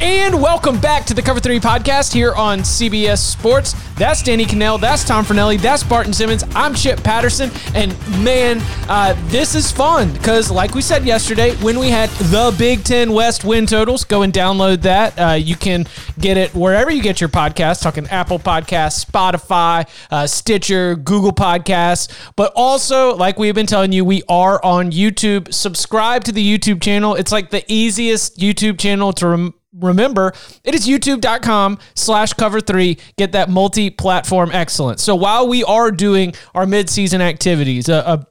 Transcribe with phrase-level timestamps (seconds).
[0.00, 3.74] And welcome back to the Cover 3 podcast here on CBS Sports.
[3.96, 4.80] That's Danny Kanell.
[4.80, 5.60] That's Tom Fornelli.
[5.60, 6.42] That's Barton Simmons.
[6.54, 7.50] I'm Chip Patterson.
[7.74, 12.54] And man, uh, this is fun because, like we said yesterday, when we had the
[12.58, 15.18] Big Ten West win totals, go and download that.
[15.18, 15.84] Uh, you can
[16.18, 22.10] get it wherever you get your podcast, talking Apple Podcasts, Spotify, uh, Stitcher, Google Podcasts.
[22.36, 25.52] But also, like we've been telling you, we are on YouTube.
[25.52, 27.16] Subscribe to the YouTube channel.
[27.16, 30.32] It's like the easiest YouTube channel to remember
[30.64, 32.98] it is youtube.com slash cover three.
[33.16, 35.02] Get that multi-platform excellence.
[35.02, 38.26] So while we are doing our mid-season activities a, a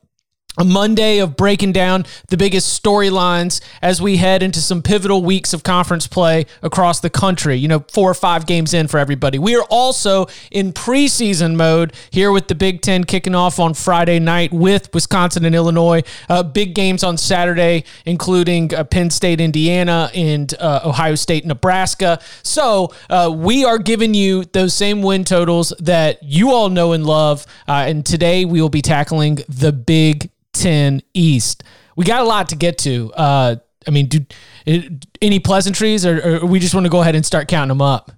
[0.60, 5.54] a Monday of breaking down the biggest storylines as we head into some pivotal weeks
[5.54, 7.56] of conference play across the country.
[7.56, 9.40] You know, four or five games in for everybody.
[9.40, 14.20] We are also in preseason mode here with the Big Ten kicking off on Friday
[14.20, 16.04] night with Wisconsin and Illinois.
[16.28, 22.20] Uh, big games on Saturday, including uh, Penn State, Indiana, and uh, Ohio State, Nebraska.
[22.44, 27.06] So uh, we are giving you those same win totals that you all know and
[27.06, 27.46] love.
[27.66, 31.64] Uh, and today we will be tackling the Big 10 East.
[31.96, 33.12] We got a lot to get to.
[33.14, 33.56] Uh,
[33.88, 34.26] I mean, do
[34.66, 37.82] it, any pleasantries, or, or we just want to go ahead and start counting them
[37.82, 38.12] up?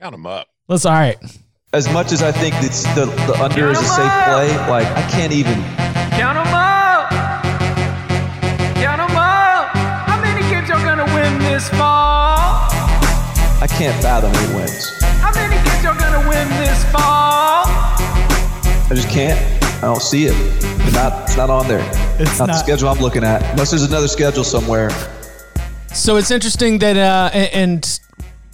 [0.00, 0.48] Count them up.
[0.68, 1.16] Let's all right.
[1.72, 5.08] As much as I think it's the, the under is a safe play, like I
[5.10, 5.54] can't even.
[6.18, 7.10] Count 'em up.
[8.74, 9.68] Count 'em up.
[10.08, 12.70] How many games y'all gonna win this fall?
[13.62, 15.00] I can't fathom eight wins.
[15.20, 17.66] How many games y'all gonna win this fall?
[17.66, 19.59] I just can't.
[19.80, 20.34] I don't see it.
[20.36, 21.22] It's not.
[21.22, 21.80] It's not on there.
[22.20, 23.42] It's not, the schedule I'm looking at.
[23.52, 24.90] Unless there's another schedule somewhere.
[25.94, 28.00] So it's interesting that, uh, and, and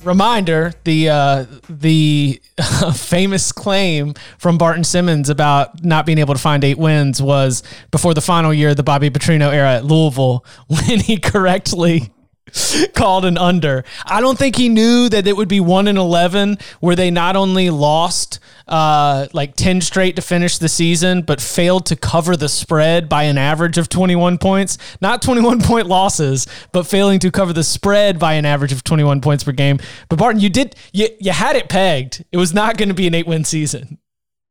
[0.05, 2.41] reminder, the uh, the
[2.95, 8.15] famous claim from Barton Simmons about not being able to find eight wins was before
[8.15, 12.13] the final year of the Bobby Petrino era at Louisville when he correctly
[12.95, 13.85] called an under.
[14.05, 17.37] I don't think he knew that it would be one in eleven, where they not
[17.37, 22.49] only lost uh, like ten straight to finish the season, but failed to cover the
[22.49, 24.79] spread by an average of twenty one points.
[25.01, 28.85] Not twenty one point losses, but failing to cover the spread by an average of
[28.85, 29.79] twenty one points per game.
[30.09, 32.25] But Barton, you did you you had it pegged.
[32.33, 33.99] It was not going to be an eight win season.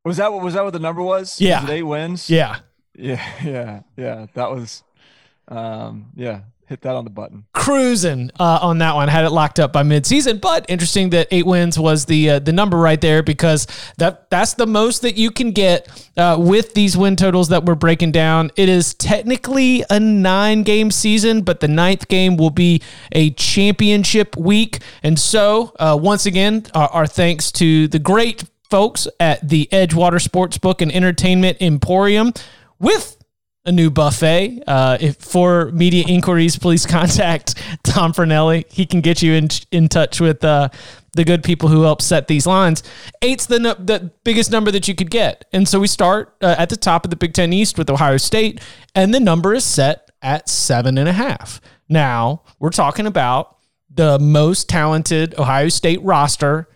[0.04, 1.40] Was that what was that what the number was?
[1.40, 1.62] Yeah.
[1.62, 2.30] Was it eight wins.
[2.30, 2.58] Yeah.
[2.94, 4.26] yeah, yeah, yeah.
[4.34, 4.84] That was,
[5.48, 6.42] um, yeah.
[6.68, 7.44] Hit that on the button.
[7.52, 9.06] cruising uh, on that one.
[9.06, 12.52] Had it locked up by midseason, but interesting that eight wins was the uh, the
[12.52, 13.68] number right there because
[13.98, 17.76] that that's the most that you can get uh, with these win totals that we're
[17.76, 18.50] breaking down.
[18.56, 22.82] It is technically a nine game season, but the ninth game will be
[23.12, 29.06] a championship week, and so uh, once again, our, our thanks to the great folks
[29.20, 32.32] at the Edgewater Sportsbook and Entertainment Emporium
[32.80, 33.16] with
[33.66, 34.62] a new buffet.
[34.66, 38.70] Uh, if for media inquiries, please contact Tom Fornelli.
[38.72, 40.70] He can get you in in touch with uh,
[41.12, 42.82] the good people who help set these lines.
[43.20, 46.54] Eight's the nu- the biggest number that you could get, and so we start uh,
[46.58, 48.60] at the top of the Big Ten East with Ohio State,
[48.94, 51.60] and the number is set at seven and a half.
[51.88, 53.56] Now we're talking about
[53.90, 56.68] the most talented Ohio State roster.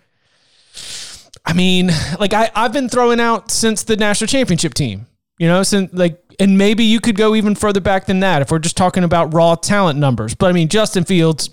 [1.47, 5.07] I mean, like I, I've been throwing out since the national championship team.
[5.39, 8.51] You know, since like, and maybe you could go even further back than that if
[8.51, 10.35] we're just talking about raw talent numbers.
[10.35, 11.51] But I mean, Justin Fields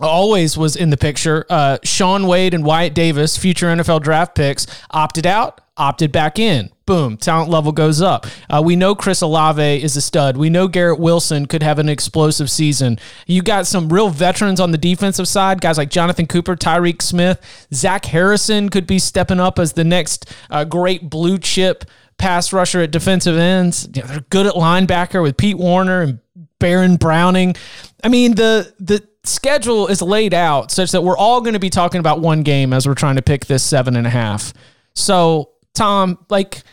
[0.00, 1.46] always was in the picture.
[1.48, 6.70] Uh, Shaun Wade and Wyatt Davis, future NFL draft picks, opted out, opted back in.
[6.90, 8.26] Boom, talent level goes up.
[8.48, 10.36] Uh, we know Chris Olave is a stud.
[10.36, 12.98] We know Garrett Wilson could have an explosive season.
[13.28, 17.68] You got some real veterans on the defensive side, guys like Jonathan Cooper, Tyreke Smith,
[17.72, 21.84] Zach Harrison could be stepping up as the next uh, great blue chip
[22.18, 23.84] pass rusher at defensive ends.
[23.84, 26.18] They're good at linebacker with Pete Werner and
[26.58, 27.54] Baron Browning.
[28.02, 31.70] I mean, the the schedule is laid out such that we're all going to be
[31.70, 34.52] talking about one game as we're trying to pick this seven and a half.
[34.94, 36.64] So, Tom, like,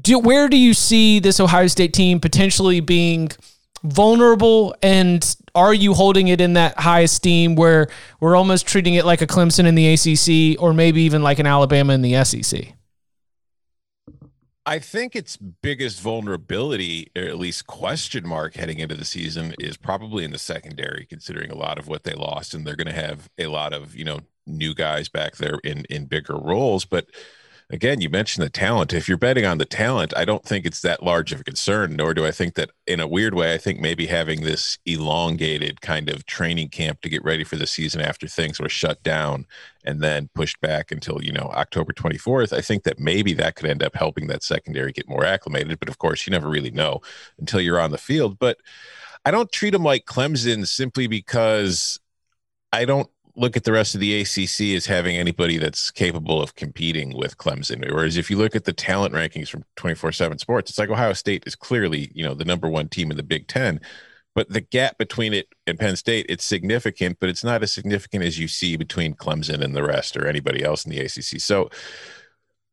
[0.00, 3.30] do where do you see this Ohio State team potentially being
[3.82, 7.88] vulnerable and are you holding it in that high esteem where
[8.20, 11.46] we're almost treating it like a Clemson in the ACC or maybe even like an
[11.46, 12.74] Alabama in the SEC?
[14.68, 19.76] I think its biggest vulnerability, or at least question mark heading into the season, is
[19.76, 22.92] probably in the secondary, considering a lot of what they lost, and they're going to
[22.92, 26.84] have a lot of you know new guys back there in in bigger roles.
[26.84, 27.06] But
[27.70, 28.92] again, you mentioned the talent.
[28.92, 31.96] If you're betting on the talent, I don't think it's that large of a concern,
[31.96, 35.80] nor do I think that in a weird way, I think maybe having this elongated
[35.80, 39.46] kind of training camp to get ready for the season after things were shut down
[39.84, 43.68] and then pushed back until, you know, October 24th, I think that maybe that could
[43.68, 45.78] end up helping that secondary get more acclimated.
[45.78, 47.00] But of course, you never really know
[47.38, 48.38] until you're on the field.
[48.38, 48.58] But
[49.24, 51.98] I don't treat them like Clemson simply because
[52.72, 56.54] I don't look at the rest of the ACC as having anybody that's capable of
[56.54, 57.88] competing with Clemson.
[57.92, 61.12] Whereas if you look at the talent rankings from 24 7 sports, it's like Ohio
[61.12, 63.80] State is clearly, you know, the number one team in the Big Ten.
[64.34, 68.24] But the gap between it and Penn State, it's significant, but it's not as significant
[68.24, 71.40] as you see between Clemson and the rest or anybody else in the ACC.
[71.40, 71.70] So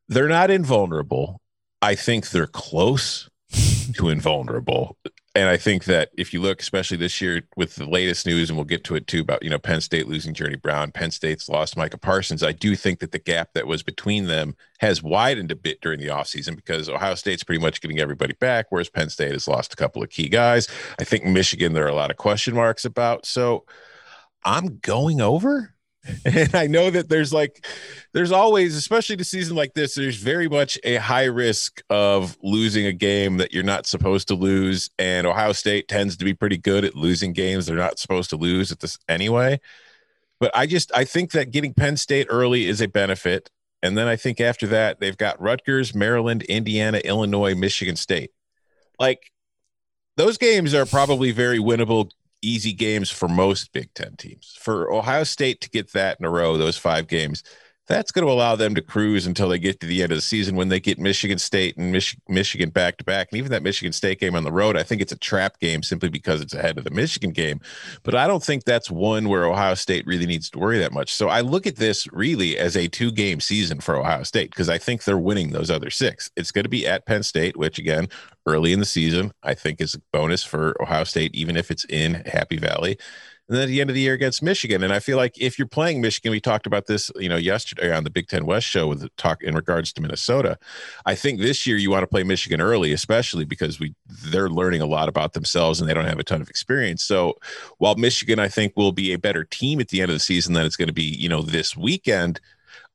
[0.08, 1.40] they're not invulnerable.
[1.80, 3.28] I think they're close
[3.94, 4.96] to invulnerable
[5.36, 8.56] and I think that if you look, especially this year with the latest news, and
[8.56, 11.48] we'll get to it too about you know Penn State losing Journey Brown, Penn State's
[11.48, 12.44] lost Micah Parsons.
[12.44, 15.98] I do think that the gap that was between them has widened a bit during
[15.98, 19.72] the offseason because Ohio State's pretty much getting everybody back, whereas Penn State has lost
[19.72, 20.68] a couple of key guys.
[21.00, 23.26] I think Michigan there are a lot of question marks about.
[23.26, 23.64] So
[24.44, 25.73] I'm going over.
[26.24, 27.66] And I know that there's like,
[28.12, 32.86] there's always, especially the season like this, there's very much a high risk of losing
[32.86, 34.90] a game that you're not supposed to lose.
[34.98, 38.36] And Ohio State tends to be pretty good at losing games they're not supposed to
[38.36, 39.60] lose at this anyway.
[40.40, 43.50] But I just, I think that getting Penn State early is a benefit.
[43.82, 48.30] And then I think after that, they've got Rutgers, Maryland, Indiana, Illinois, Michigan State.
[48.98, 49.30] Like,
[50.16, 52.10] those games are probably very winnable
[52.44, 54.56] easy games for most Big Ten teams.
[54.58, 57.42] For Ohio State to get that in a row, those five games,
[57.86, 60.22] that's going to allow them to cruise until they get to the end of the
[60.22, 63.28] season when they get Michigan State and Mich- Michigan back to back.
[63.30, 65.82] And even that Michigan State game on the road, I think it's a trap game
[65.82, 67.60] simply because it's ahead of the Michigan game.
[68.02, 71.12] But I don't think that's one where Ohio State really needs to worry that much.
[71.12, 74.68] So I look at this really as a two game season for Ohio State because
[74.68, 76.30] I think they're winning those other six.
[76.36, 78.08] It's going to be at Penn State, which again,
[78.46, 81.84] early in the season, I think is a bonus for Ohio State, even if it's
[81.86, 82.98] in Happy Valley
[83.48, 84.82] and then at the end of the year against Michigan.
[84.82, 87.94] And I feel like if you're playing Michigan, we talked about this, you know, yesterday
[87.94, 90.58] on the Big Ten West show with talk in regards to Minnesota.
[91.04, 93.94] I think this year you want to play Michigan early, especially because we
[94.26, 97.04] they're learning a lot about themselves and they don't have a ton of experience.
[97.04, 97.34] So
[97.78, 100.54] while Michigan, I think, will be a better team at the end of the season
[100.54, 102.40] than it's going to be, you know, this weekend.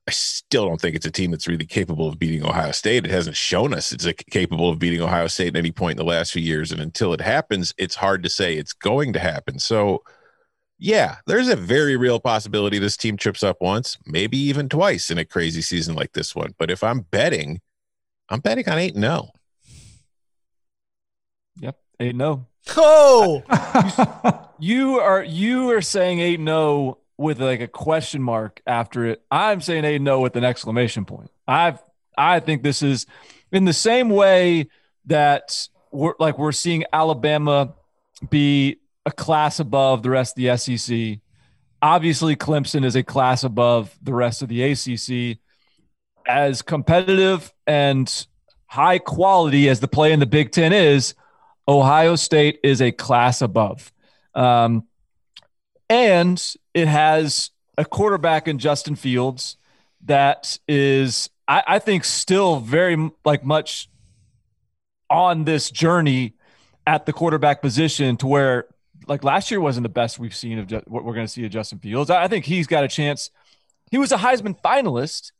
[0.07, 3.05] I still don't think it's a team that's really capable of beating Ohio State.
[3.05, 6.11] It hasn't shown us it's capable of beating Ohio State at any point in the
[6.11, 6.71] last few years.
[6.71, 9.59] And until it happens, it's hard to say it's going to happen.
[9.59, 10.01] So
[10.79, 15.17] yeah, there's a very real possibility this team trips up once, maybe even twice in
[15.17, 16.55] a crazy season like this one.
[16.57, 17.59] But if I'm betting,
[18.29, 19.29] I'm betting on 8 0.
[21.59, 22.47] Yep, 8 0.
[22.77, 24.49] Oh, oh!
[24.59, 29.21] you are you are saying 8 0 with like a question mark after it.
[29.29, 31.29] I'm saying 8 0 with an exclamation point.
[31.45, 31.83] I've
[32.17, 33.05] I think this is
[33.51, 34.69] in the same way
[35.05, 37.73] that we're like we're seeing Alabama
[38.29, 38.77] be
[39.09, 41.19] a class above the rest of the SEC.
[41.81, 45.39] Obviously, Clemson is a class above the rest of the ACC.
[46.27, 48.27] As competitive and
[48.67, 51.15] high quality as the play in the Big Ten is,
[51.67, 53.91] Ohio State is a class above.
[54.35, 54.87] Um,
[55.89, 56.41] and
[56.73, 59.57] it has a quarterback in Justin Fields
[60.05, 63.89] that is, I, I think, still very like much
[65.09, 66.35] on this journey
[66.85, 68.65] at the quarterback position to where
[69.09, 71.51] like last year wasn't the best we've seen of what we're going to see of
[71.51, 72.09] Justin Fields.
[72.09, 73.31] I think he's got a chance.
[73.89, 75.31] He was a Heisman finalist,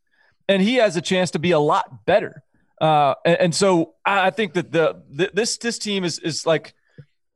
[0.48, 2.44] and he has a chance to be a lot better.
[2.82, 6.74] Uh, and, and, so I think that the, the this this team is is like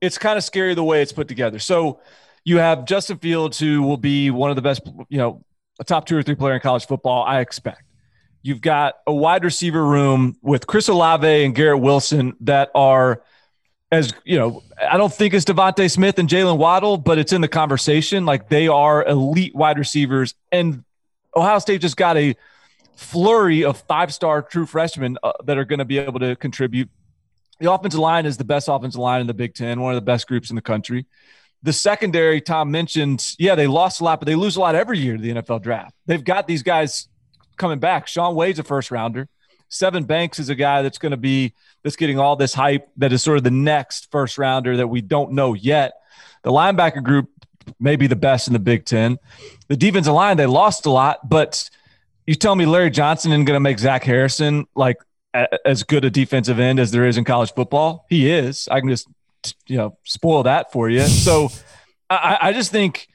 [0.02, 1.60] it's kind of scary the way it's put together.
[1.60, 2.00] So
[2.46, 5.44] you have Justin Fields, who will be one of the best, you know,
[5.80, 7.24] a top two or three player in college football.
[7.24, 7.84] I expect.
[8.42, 13.22] You've got a wide receiver room with Chris Olave and Garrett Wilson that are
[13.94, 17.42] as you know, I don't think it's DeVonta Smith and Jaylen Waddle, but it's in
[17.42, 18.26] the conversation.
[18.26, 20.84] Like they are elite wide receivers, and
[21.36, 22.36] Ohio State just got a
[22.96, 26.90] flurry of five-star true freshmen uh, that are going to be able to contribute.
[27.60, 30.06] The offensive line is the best offensive line in the Big Ten, one of the
[30.06, 31.06] best groups in the country.
[31.62, 35.00] the secondary, Tom mentioned, yeah, they lost a lot, but they lose a lot every
[35.00, 35.96] year to the NFL draft.
[36.06, 37.08] They've got these guys
[37.58, 38.08] coming back.
[38.08, 39.30] Shaun Wade's a first rounder.
[39.70, 41.54] Sevyn Banks is a guy that's going to be
[41.84, 45.02] that's getting all this hype that is sort of the next first rounder that we
[45.02, 45.94] don't know yet.
[46.44, 47.30] The linebacker group
[47.80, 49.18] may be the best in the Big Ten.
[49.68, 51.70] The defensive line, they lost a lot, but
[52.28, 54.98] you tell me Larry Johnson isn't going to make Zach Harrison like
[55.66, 58.06] as good a defensive end as there is in college football?
[58.10, 58.68] He is.
[58.70, 59.08] I can just
[59.68, 61.02] you know spoil that for you.
[61.02, 61.50] So
[62.10, 63.08] I, I just think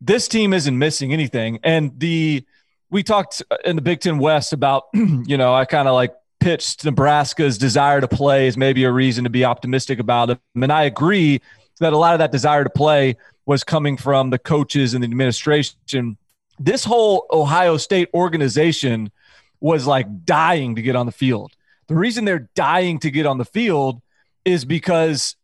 [0.00, 2.44] this team isn't missing anything, and the
[2.92, 6.84] we talked in the Big Ten West about you know I kind of like pitched
[6.84, 10.84] Nebraska's desire to play as maybe a reason to be optimistic about it, and I
[10.84, 11.40] agree
[11.80, 15.06] that a lot of that desire to play was coming from the coaches and the
[15.06, 16.16] administration.
[16.60, 19.10] This whole Ohio State organization
[19.58, 21.52] was like dying to get on the field.
[21.88, 24.00] The reason they're dying to get on the field
[24.44, 25.34] is because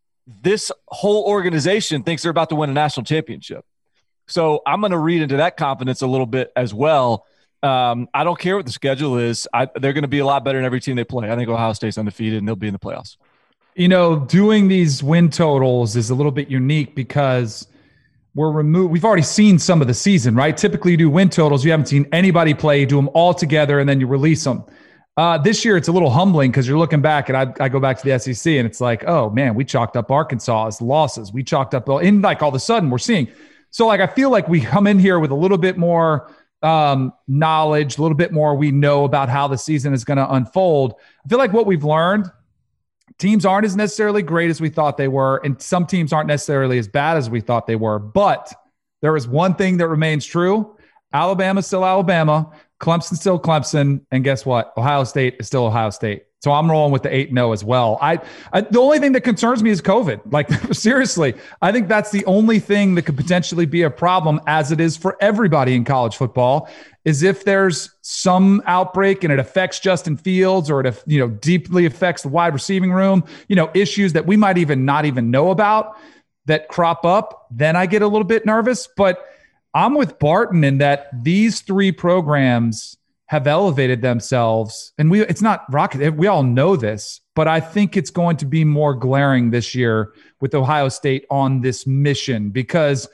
[0.43, 3.65] this whole organization thinks they're about to win a national championship.
[4.27, 7.27] So I'm going to read into that confidence a little bit as well.
[7.63, 9.49] Um, I don't care what the schedule is.
[9.53, 11.31] I, they're going to be a lot better in every team they play.
[11.31, 13.17] I think Ohio State's undefeated and they'll be in the playoffs.
[13.75, 17.67] You know, doing these win totals is a little bit unique because
[18.35, 18.93] we're removed.
[18.93, 20.57] We've already seen some of the season, right?
[20.57, 21.65] Typically, you do win totals.
[21.65, 22.81] You haven't seen anybody play.
[22.81, 24.65] You do them all together, and then you release them.
[25.17, 27.81] Uh, this year, it's a little humbling because you're looking back, and I, I, go
[27.81, 31.33] back to the SEC, and it's like, oh man, we chalked up Arkansas as losses.
[31.33, 33.27] We chalked up, in like all of a sudden, we're seeing.
[33.71, 37.13] So, like, I feel like we come in here with a little bit more um,
[37.27, 40.95] knowledge, a little bit more we know about how the season is going to unfold.
[41.25, 42.31] I feel like what we've learned
[43.19, 46.79] teams aren't as necessarily great as we thought they were, and some teams aren't necessarily
[46.79, 47.99] as bad as we thought they were.
[47.99, 48.53] But
[49.03, 50.77] there is one thing that remains true
[51.13, 54.75] Alabama's still Alabama, Clemson's still Clemson, and guess what?
[54.77, 56.25] Ohio State is still Ohio State.
[56.41, 57.99] So I'm rolling with the 8 0 as well.
[58.01, 58.21] I,
[58.53, 60.21] I, the only thing that concerns me is COVID.
[60.39, 64.71] Like seriously, I think that's the only thing that could potentially be a problem as
[64.71, 66.69] it is for everybody in college football
[67.05, 71.87] is if there's some outbreak and it affects Justin Fields or it you know deeply
[71.87, 75.51] affects the wide receiving room, you know, issues that we might even not even know
[75.51, 75.97] about
[76.45, 79.25] that crop up, then I get a little bit nervous, but
[79.75, 82.98] I'm with Barton in that these three programs
[83.29, 84.93] have elevated themselves.
[84.99, 88.45] And we it's not rocket we all know this but i think it's going to
[88.45, 93.09] be more glaring this year with ohio state on this mission because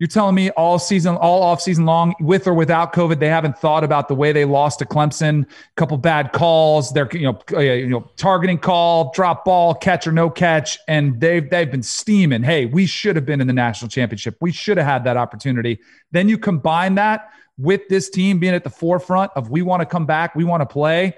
[0.00, 3.56] you're telling me all season all off season long with or without covid they haven't
[3.58, 5.44] thought about the way they lost to clemson.
[5.44, 10.06] A couple bad calls they're you know uh, you know targeting call drop ball catch
[10.06, 10.78] or no catch.
[10.88, 12.42] And they've they've been steaming.
[12.42, 14.36] Hey we should have been in the national championship.
[14.40, 15.78] We should have had that opportunity.
[16.12, 19.86] Then you combine that with this team being at the forefront of we want to
[19.86, 21.14] come back, we want to play.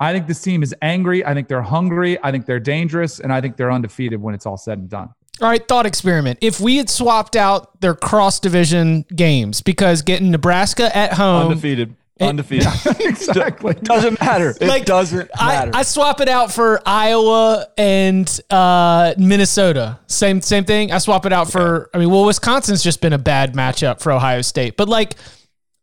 [0.00, 1.24] I think this team is angry.
[1.24, 2.18] I think they're hungry.
[2.22, 3.20] I think they're dangerous.
[3.20, 5.08] And I think they're undefeated when it's all said and done.
[5.40, 6.38] All right, thought experiment.
[6.40, 11.96] If we had swapped out their cross division games because getting Nebraska at home undefeated.
[12.20, 12.68] Undefeated.
[13.00, 13.74] exactly.
[13.82, 14.50] Doesn't matter.
[14.60, 15.72] It like, doesn't matter.
[15.74, 19.98] I, I, swap it out for Iowa and uh, Minnesota.
[20.06, 20.92] Same same thing.
[20.92, 24.12] I swap it out for I mean, well, Wisconsin's just been a bad matchup for
[24.12, 24.76] Ohio State.
[24.76, 25.16] But like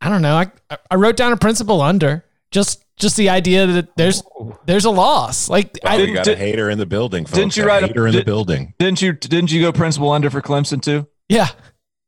[0.02, 0.36] I don't know.
[0.36, 4.24] I I wrote down a principle under just just the idea that there's
[4.66, 5.50] there's a loss.
[5.50, 7.26] Like I we got did, a hater in the building.
[7.26, 7.38] Folks.
[7.38, 8.74] Didn't you write a hater a, in did, the building?
[8.80, 11.08] Didn't you didn't you go principle under for Clemson too?
[11.30, 11.48] Yeah.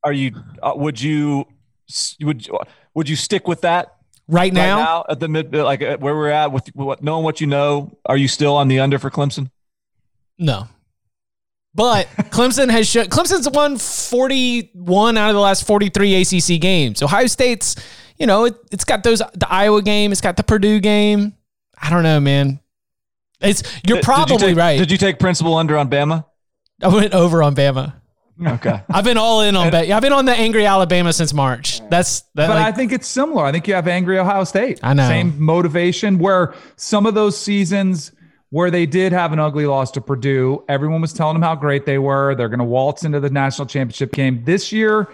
[0.03, 0.35] Are you?
[0.61, 1.45] Uh, would you?
[2.21, 2.47] Would
[2.93, 3.95] would you stick with that
[4.27, 4.77] right now?
[4.77, 7.97] Right now at the mid, like where we're at with what knowing what you know,
[8.05, 9.49] are you still on the under for Clemson?
[10.37, 10.67] No.
[11.75, 17.01] But Clemson has shown Clemson's won 41 out of the last 43 ACC games.
[17.01, 17.75] Ohio State's,
[18.17, 21.33] you know, it, has got those the Iowa game, it's got the Purdue game.
[21.81, 22.59] I don't know, man.
[23.41, 24.77] It's you're probably did you take, right.
[24.77, 26.25] Did you take principle under on Bama?
[26.81, 27.93] I went over on Bama.
[28.45, 28.81] Okay.
[28.89, 29.89] I've been all in on bet.
[29.89, 31.81] I've been on the angry Alabama since March.
[31.89, 33.45] That's that, But like, I think it's similar.
[33.45, 34.79] I think you have angry Ohio State.
[34.83, 35.07] I know.
[35.07, 38.11] Same motivation where some of those seasons
[38.53, 40.63] where they did have an ugly loss to Purdue.
[40.69, 42.35] Everyone was telling them how great they were.
[42.35, 44.43] They're going to waltz into the national championship game.
[44.43, 45.09] This year,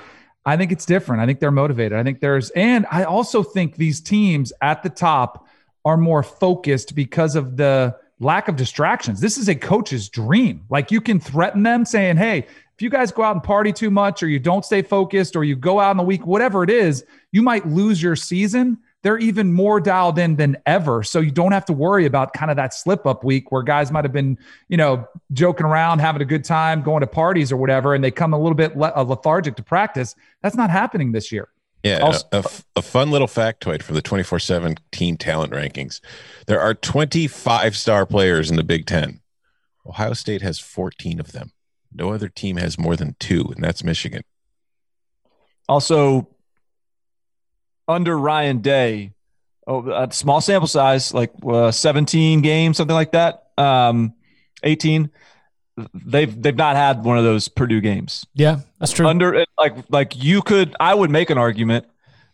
[0.46, 1.22] I think it's different.
[1.22, 1.98] I think they're motivated.
[1.98, 5.48] I think there's, and I also think these teams at the top
[5.86, 9.22] are more focused because of the lack of distractions.
[9.22, 10.65] This is a coach's dream.
[10.69, 13.89] Like you can threaten them saying, hey, if you guys go out and party too
[13.89, 16.69] much or you don't stay focused or you go out in the week, whatever it
[16.69, 21.03] is, you might lose your season they're even more dialed in than ever.
[21.03, 23.91] So you don't have to worry about kind of that slip up week where guys
[23.91, 24.38] might have been,
[24.68, 28.12] you know, joking around, having a good time, going to parties or whatever, and they
[28.12, 30.15] come a little bit le- uh, lethargic to practice.
[30.41, 31.48] That's not happening this year.
[31.84, 32.46] Yeah, also, a, a,
[32.77, 36.01] a, fun little factoid from the 24 7 team talent rankings.
[36.46, 39.22] There are 25 star players in the Big Ten.
[39.86, 41.53] Ohio State has 14 of them.
[41.94, 44.24] No other team has more than two, and that's Michigan.
[45.70, 46.27] Also,
[47.89, 49.12] under Ryan Day,
[49.67, 54.13] oh, a small sample size, like uh, 17 games, something like that, um,
[54.63, 55.10] 18.
[55.93, 58.25] They've they've not had one of those Purdue games.
[58.34, 59.08] Yeah, that's true.
[59.08, 61.86] Under like like you could, I would make an argument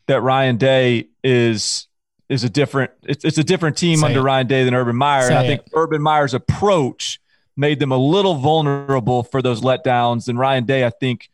[0.08, 1.88] that Ryan Day is
[2.28, 4.24] is a different it's, it's a different team Say under it.
[4.24, 5.28] Ryan Day than Urban Meyer.
[5.28, 7.20] and I think Urban Meyer's approach
[7.56, 10.28] made them a little vulnerable for those letdowns.
[10.28, 11.30] And Ryan Day, I think,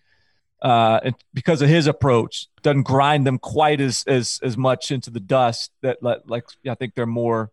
[0.61, 5.09] uh, and because of his approach, doesn't grind them quite as as as much into
[5.09, 5.71] the dust.
[5.81, 7.51] That let, like I think they're more,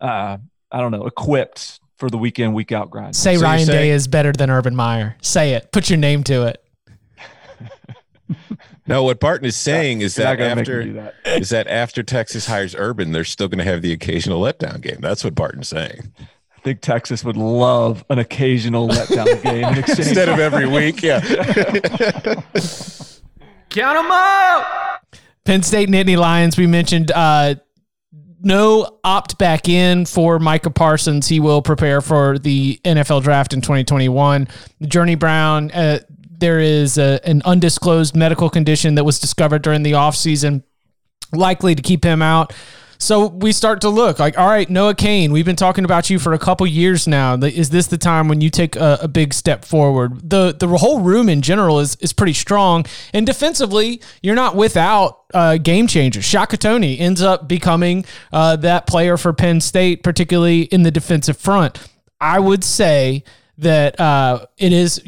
[0.00, 0.38] uh,
[0.70, 3.16] I don't know, equipped for the weekend week out grind.
[3.16, 5.16] Say So you're Ryan Day is better than Urban Meyer.
[5.22, 5.70] Say it.
[5.72, 6.64] Put your name to it.
[8.88, 11.14] No, what Barton is saying is that after me that.
[11.26, 14.96] is that after Texas hires Urban, they're still going to have the occasional letdown game.
[15.00, 16.10] That's what Barton's saying.
[16.68, 20.00] I think Texas would love an occasional letdown game in exchange.
[20.00, 21.18] Instead of every week, yeah.
[23.70, 25.06] Count them up!
[25.46, 27.54] Penn State Nittany Lions, we mentioned uh,
[28.42, 31.26] no opt back in for Micah Parsons.
[31.26, 34.46] He will prepare for the NFL draft in 2021.
[34.82, 36.00] Journey Brown, uh,
[36.36, 40.64] there is a, an undisclosed medical condition that was discovered during the offseason,
[41.32, 42.52] likely to keep him out.
[43.00, 46.18] So we start to look like, all right, Noah Cain, we've been talking about you
[46.18, 47.34] for a couple years now.
[47.34, 50.28] Is this the time when you take a, a big step forward?
[50.28, 55.20] The the whole room in general is is pretty strong, and defensively, you're not without
[55.32, 56.24] uh, game changers.
[56.24, 61.36] Shaka Toney ends up becoming uh, that player for Penn State, particularly in the defensive
[61.36, 61.78] front.
[62.20, 63.22] I would say
[63.58, 65.00] that uh, it is.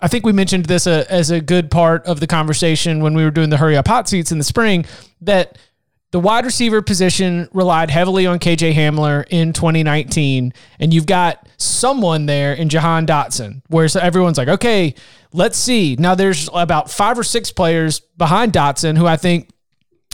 [0.00, 3.22] I think we mentioned this uh, as a good part of the conversation when we
[3.22, 4.84] were doing the hurry up hot seats in the spring
[5.20, 5.56] that
[6.12, 12.26] the wide receiver position relied heavily on KJ Hamler in 2019, and you've got someone
[12.26, 14.94] there in Jahan Dotson, where everyone's like, okay,
[15.32, 15.96] let's see.
[15.98, 19.48] Now there's about five or six players behind Dotson who I think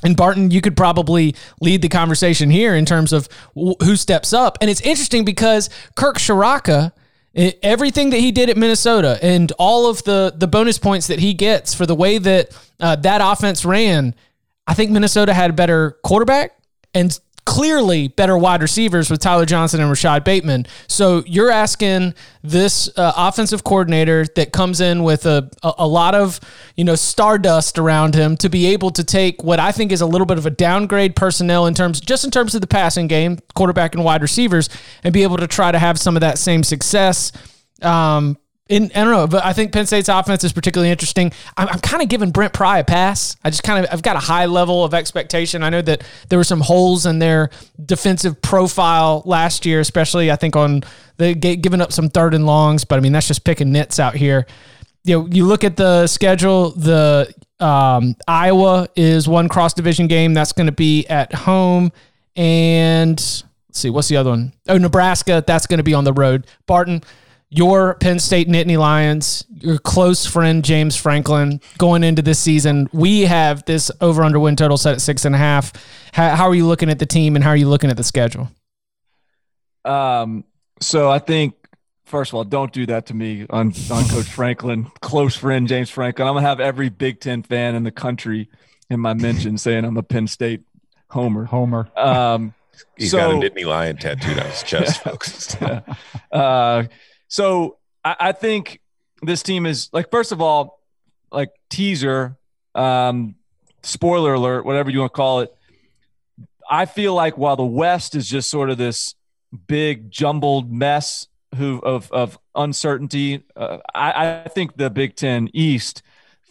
[0.05, 4.57] and Barton, you could probably lead the conversation here in terms of who steps up.
[4.61, 6.93] And it's interesting because Kirk Ciarrocca,
[7.35, 11.35] everything that he did at Minnesota and all of the the bonus points that he
[11.35, 14.15] gets for the way that uh, that offense ran,
[14.69, 16.53] I think Minnesota had a better quarterback
[16.95, 20.67] and clearly better wide receivers with Tyler Johnson and Rashod Bateman.
[20.87, 26.15] So you're asking this uh, offensive coordinator that comes in with a, a, a lot
[26.15, 26.39] of,
[26.77, 30.07] you know, stardust around him to be able to take what I think is a
[30.07, 33.39] little bit of a downgrade personnel in terms, just in terms of the passing game,
[33.55, 34.69] quarterback and wide receivers,
[35.03, 37.33] and be able to try to have some of that same success.
[37.81, 38.37] Um,
[38.69, 41.33] in, I don't know, but I think Penn State's offense is particularly interesting.
[41.57, 43.37] I'm, I'm kind of giving Brent Pry a pass.
[43.43, 45.63] I just kind of I've got a high level of expectation.
[45.63, 47.51] I know that there were some holes in their
[47.85, 50.83] defensive profile last year, especially I think on
[51.17, 52.85] the giving up some third and longs.
[52.85, 54.47] But I mean that's just picking nits out here.
[55.05, 56.71] You know, you look at the schedule.
[56.73, 61.91] The um, Iowa is one cross division game that's going to be at home,
[62.37, 64.53] and let's see what's the other one.
[64.69, 65.43] Oh, Nebraska.
[65.47, 66.47] That's going to be on the road.
[66.67, 67.03] Barton
[67.51, 72.89] your Penn State Nittany Lions, your close friend James Franklin going into this season.
[72.93, 75.73] We have this over under win total set at six and a half.
[76.13, 78.05] How, how are you looking at the team and how are you looking at the
[78.05, 78.51] schedule?
[79.85, 80.45] Um,
[80.81, 81.55] so I think
[82.05, 85.91] first of all, don't do that to me on on Coach Franklin, close friend James
[85.91, 86.29] Franklin.
[86.29, 88.49] I'm gonna have every Big Ten fan in the country
[88.91, 90.63] in my mention saying I'm a Penn State
[91.09, 91.45] homer.
[91.45, 91.89] Homer.
[91.97, 92.55] Um,
[92.97, 95.57] He's so, got a Nittany Lion tattooed on his chest, folks.
[96.33, 96.85] uh,
[97.29, 98.81] so I, I think
[99.23, 100.81] this team is like first of all,
[101.31, 102.37] like teaser,
[102.75, 103.37] um,
[103.83, 105.55] spoiler alert, whatever you want to call it.
[106.71, 109.15] I feel like while the West is just sort of this
[109.67, 116.03] big jumbled mess who of of uncertainty, uh, I, I think the Big Ten East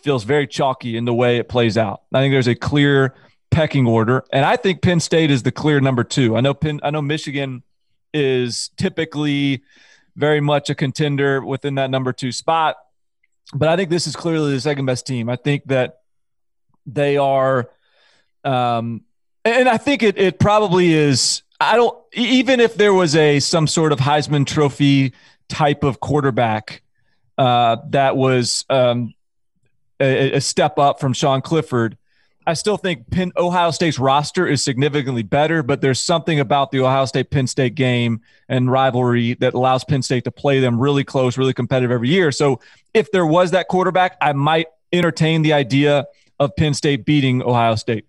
[0.03, 2.01] feels very chalky in the way it plays out.
[2.13, 3.13] I think there's a clear
[3.51, 6.35] pecking order, and I think Penn State is the clear number two.
[6.35, 7.63] I know Penn, I know Michigan
[8.13, 9.61] is typically
[10.17, 12.75] very much a contender within that number two spot,
[13.53, 15.29] but I think this is clearly the second best team.
[15.29, 16.01] I think that
[16.85, 17.69] they are,
[18.43, 19.01] um,
[19.45, 21.43] and I think it it probably is.
[21.59, 25.13] I don't even if there was a some sort of Heisman Trophy
[25.47, 26.81] type of quarterback
[27.37, 29.13] uh, that was um,
[29.99, 31.96] a, a step up from Sean Clifford.
[32.47, 36.79] I still think Penn, Ohio State's roster is significantly better, but there's something about the
[36.79, 41.03] Ohio State Penn State game and rivalry that allows Penn State to play them really
[41.03, 42.31] close, really competitive every year.
[42.31, 42.61] So
[42.93, 46.05] if there was that quarterback, I might entertain the idea
[46.39, 48.05] of Penn State beating Ohio State.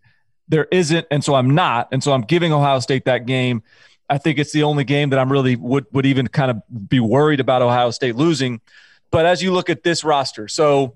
[0.46, 3.64] There isn't, and so I'm not, and so I'm giving Ohio State that game.
[4.08, 7.00] I think it's the only game that I'm really would would even kind of be
[7.00, 8.60] worried about Ohio State losing.
[9.10, 10.94] But as you look at this roster, so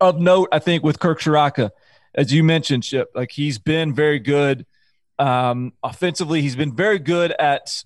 [0.00, 1.70] of note, I think with Kirk Ciarrocca,
[2.14, 4.66] as you mentioned, Chip, like he's been very good
[5.18, 6.42] um, offensively.
[6.42, 7.84] He's been very good at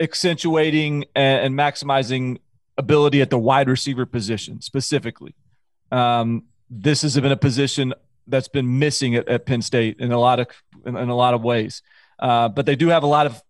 [0.00, 2.38] accentuating and, maximizing
[2.76, 5.34] ability at the wide receiver position specifically.
[5.90, 7.94] Um, this has been a position
[8.26, 10.48] that's been missing at, at Penn State in a lot of
[10.84, 11.82] in, in a lot of ways.
[12.18, 13.42] Uh, but they do have a lot of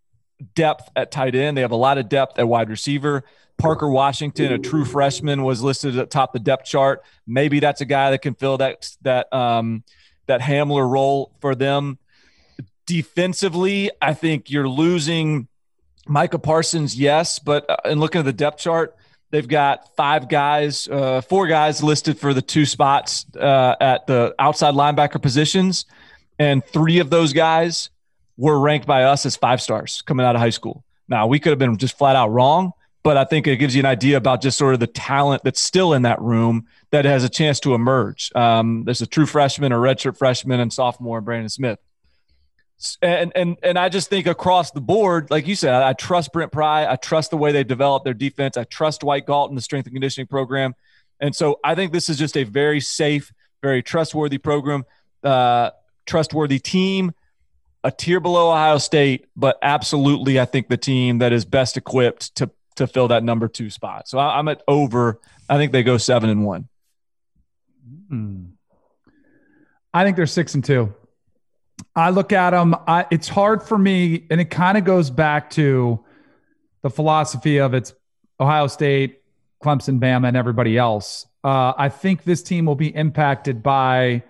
[0.54, 1.56] depth at tight end.
[1.56, 3.24] They have a lot of depth at wide receiver.
[3.59, 7.03] Parker Washington, a true freshman, was listed at top the depth chart.
[7.27, 9.83] Maybe that's a guy that can fill that that um,
[10.27, 11.99] that Hamler role for them.
[12.87, 15.49] Defensively, I think you're losing
[16.07, 18.97] Micah Parsons, yes, but uh, in looking at the depth chart,
[19.31, 24.35] they've got five guys, uh, four guys listed for the two spots uh, at the
[24.38, 25.85] outside linebacker positions,
[26.38, 27.90] and three of those guys
[28.37, 30.85] were ranked by us as five stars coming out of high school.
[31.09, 33.80] Now we could have been just flat out wrong, but I think it gives you
[33.80, 37.24] an idea about just sort of the talent that's still in that room that has
[37.24, 38.30] a chance to emerge.
[38.34, 41.78] Um, there's a true freshman, a redshirt freshman, and sophomore Brandon Smith
[43.02, 46.32] and and and I just think across the board, like you said, I, I trust
[46.32, 46.87] Brent Pry.
[46.90, 48.56] I trust the way they develop their defense.
[48.56, 50.74] I trust Dwight Galton, the strength and conditioning program,
[51.20, 53.32] and so I think this is just a very safe,
[53.62, 54.84] very trustworthy program,
[55.24, 55.70] uh,
[56.06, 57.12] trustworthy team,
[57.82, 62.37] a tier below Ohio State, but absolutely, I think the team that is best equipped
[62.37, 64.08] to to fill that number two spot.
[64.08, 65.20] So I, am at over.
[65.48, 66.68] I think they go seven and one.
[68.08, 68.44] Hmm.
[69.92, 70.94] I think they're six and two.
[71.94, 72.74] I look at them.
[72.86, 76.04] I, it's hard for me, and it kind of goes back to
[76.82, 77.94] the philosophy of it's
[78.40, 79.22] Ohio State,
[79.62, 81.26] Clemson, Bama, and everybody else.
[81.42, 84.22] Uh, I think this team will be impacted by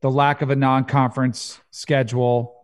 [0.00, 2.56] the lack of a non-conference schedule.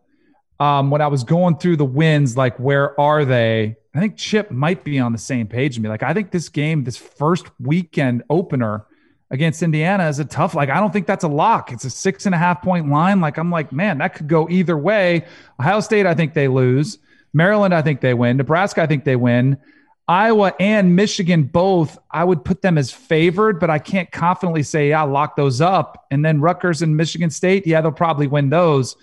[0.60, 3.76] Um, when I was going through the wins, like where are they?
[3.98, 5.88] I think Chip might be on the same page with me.
[5.88, 8.86] Like I think this game, this first weekend opener
[9.32, 10.54] against Indiana is a tough.
[10.54, 11.72] Like, I don't think that's a lock.
[11.72, 13.20] It's a six and a half point line.
[13.20, 15.26] Like, I'm like, man, that could go either way.
[15.58, 16.98] Ohio State, I think they lose.
[17.34, 18.36] Maryland, I think they win.
[18.36, 19.58] Nebraska, I think they win.
[20.06, 24.90] Iowa and Michigan both, I would put them as favored, but I can't confidently say,
[24.90, 26.06] yeah, lock those up.
[26.12, 28.96] And then Rutgers and Michigan State, yeah, they'll probably win those.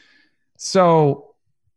[0.56, 1.25] So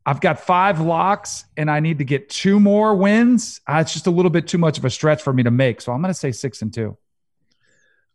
[0.09, 3.61] I've got five locks and I need to get two more wins.
[3.67, 5.83] Uh, it's just a little bit too much of a stretch for me to make.
[5.83, 6.97] So I'm going to say six and two.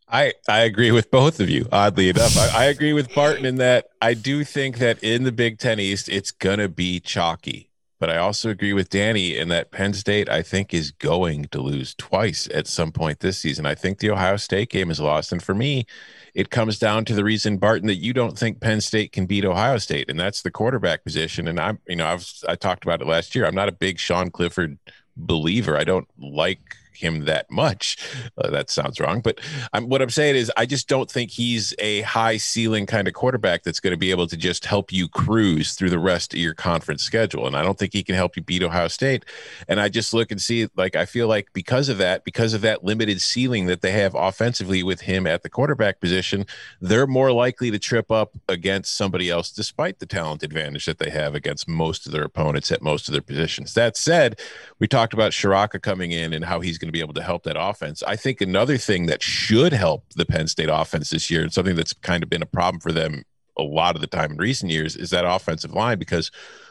[0.08, 2.36] I, I agree with both of you, oddly enough.
[2.36, 5.78] I, I agree with Barton in that I do think that in the Big Ten
[5.78, 7.70] East, it's going to be chalky.
[8.04, 11.62] But I also agree with Danny in that Penn State, I think, is going to
[11.62, 13.64] lose twice at some point this season.
[13.64, 15.32] I think the Ohio State game is lost.
[15.32, 15.86] And for me,
[16.34, 19.46] it comes down to the reason, Barton, that you don't think Penn State can beat
[19.46, 21.48] Ohio State, and that's the quarterback position.
[21.48, 23.46] And I'm, you know, I've I talked about it last year.
[23.46, 24.76] I'm not a big Sean Clifford
[25.16, 25.74] believer.
[25.74, 27.96] I don't like him that much.
[28.38, 29.40] Uh, that sounds wrong, but
[29.72, 33.14] I'm, what I'm saying is I just don't think he's a high ceiling kind of
[33.14, 36.40] quarterback that's going to be able to just help you cruise through the rest of
[36.40, 37.46] your conference schedule.
[37.46, 39.24] And I don't think he can help you beat Ohio State.
[39.68, 42.60] And I just look and see, like, I feel like because of that, because of
[42.62, 46.46] that limited ceiling that they have offensively with him at the quarterback position,
[46.80, 51.10] they're more likely to trip up against somebody else, despite the talent advantage that they
[51.10, 53.74] have against most of their opponents at most of their positions.
[53.74, 54.38] That said,
[54.78, 57.44] we talked about Ciarrocca coming in and how he's going to be able to help
[57.44, 58.02] that offense.
[58.02, 61.76] I think another thing that should help the Penn State offense this year, and something
[61.76, 63.24] that's kind of been a problem for them
[63.56, 66.30] a lot of the time in recent years, is that offensive line because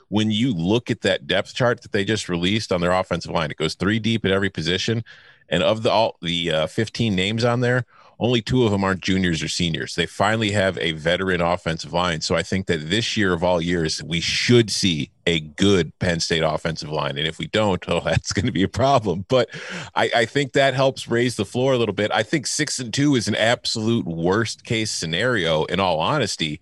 [0.10, 3.50] when you look at that depth chart that they just released on their offensive line,
[3.50, 5.04] it goes three deep at every position,
[5.50, 7.86] and of the all the uh, 15 names on there,
[8.20, 9.96] only two of them aren't juniors or seniors.
[9.96, 12.22] They finally have a veteran offensive line.
[12.22, 16.20] So I think that this year of all years, we should see a good Penn
[16.20, 17.18] State offensive line.
[17.18, 19.26] And if we don't, oh, that's going to be a problem.
[19.28, 19.50] But
[19.96, 22.12] I, I, think that helps raise the floor a little bit.
[22.12, 26.60] I think six and two is an absolute worst case scenario, in all honesty.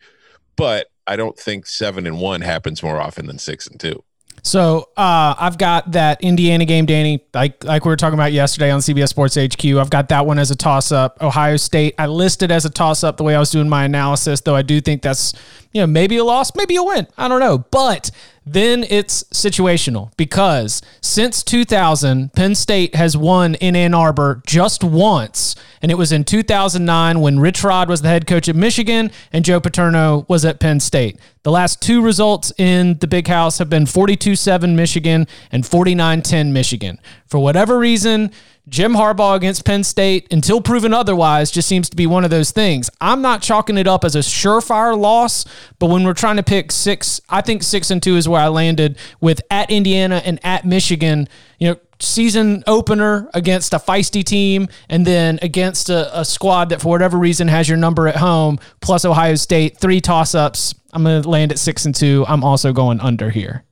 [0.56, 4.04] But I don't think seven and one happens more often than six and two.
[4.44, 8.72] So uh, I've got that Indiana game, Danny, like like we were talking about yesterday
[8.72, 9.64] on CBS Sports HQ.
[9.78, 11.22] I've got that one as a toss up.
[11.22, 14.42] Ohio State, I listed as a toss up the way I was doing my analysis,
[14.42, 15.34] though I do think that's
[15.72, 17.08] you know maybe a loss, maybe a win.
[17.18, 18.12] I don't know, but
[18.46, 25.56] then it's situational because since 2000, Penn State has won in Ann Arbor just once,
[25.82, 29.46] and it was in 2009 when Rich Rod was the head coach at Michigan and
[29.46, 31.20] Joe Paterno was at Penn State.
[31.44, 36.22] The last two results in the Big House have been 42 7 Michigan and 49
[36.22, 37.00] 10 Michigan.
[37.32, 38.32] For whatever reason,
[38.68, 42.52] Jim Harbaugh against Penn State, until proven otherwise, just seems to be one of those
[42.52, 42.90] things.
[43.00, 45.46] I'm not chalking it up as a surefire loss,
[45.80, 48.50] but when we're trying to pick six, I think six and two is where I
[48.50, 51.30] landed with at Indiana and at Michigan.
[51.58, 56.82] You know, season opener against a feisty team and then against a, a, squad that
[56.82, 61.22] for whatever reason has your number at home plus ohio state three toss-ups i'm going
[61.22, 63.64] to land at six and two i'm also going under here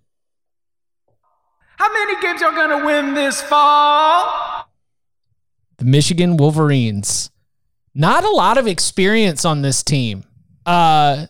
[2.09, 4.67] many games going to win this fall
[5.77, 7.29] the michigan wolverines
[7.93, 10.23] not a lot of experience on this team
[10.65, 11.25] uh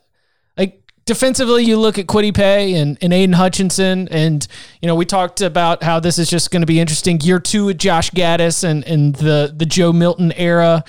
[0.58, 4.48] like defensively, you look at Kwity Paye and, and Aidan Hutchinson, and
[4.80, 7.20] you know we talked about how this is just going to be interesting.
[7.22, 10.84] Year two with Josh Gattis and and the the Joe Milton era,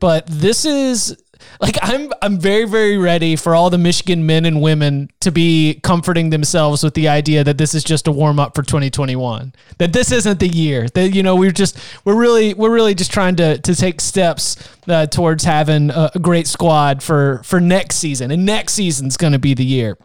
[0.00, 1.22] but this is
[1.60, 5.80] like I'm I'm very very ready for all the Michigan men and women to be
[5.82, 9.54] comforting themselves with the idea that this is just a warm up for 2021.
[9.78, 10.88] That this isn't the year.
[10.88, 14.56] That you know we're just we're really we're really just trying to to take steps
[14.88, 18.30] uh, towards having a, a great squad for for next season.
[18.30, 19.96] And next season's going to be the year.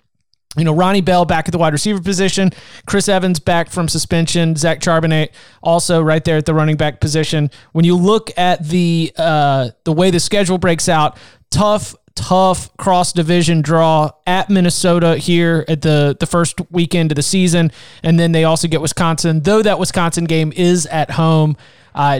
[0.58, 2.52] You know, Ronnie Bell back at the wide receiver position,
[2.86, 5.30] Chris Evans back from suspension, Zach Charbonnet
[5.64, 7.50] also right there at the running back position.
[7.72, 11.18] When you look at the uh, the way the schedule breaks out,
[11.52, 17.24] tough, tough cross division draw at Minnesota here at the the first weekend of the
[17.24, 17.72] season,
[18.04, 19.44] and then they also get Wisconsin.
[19.44, 21.56] Though that Wisconsin game is at home,
[21.96, 22.20] uh,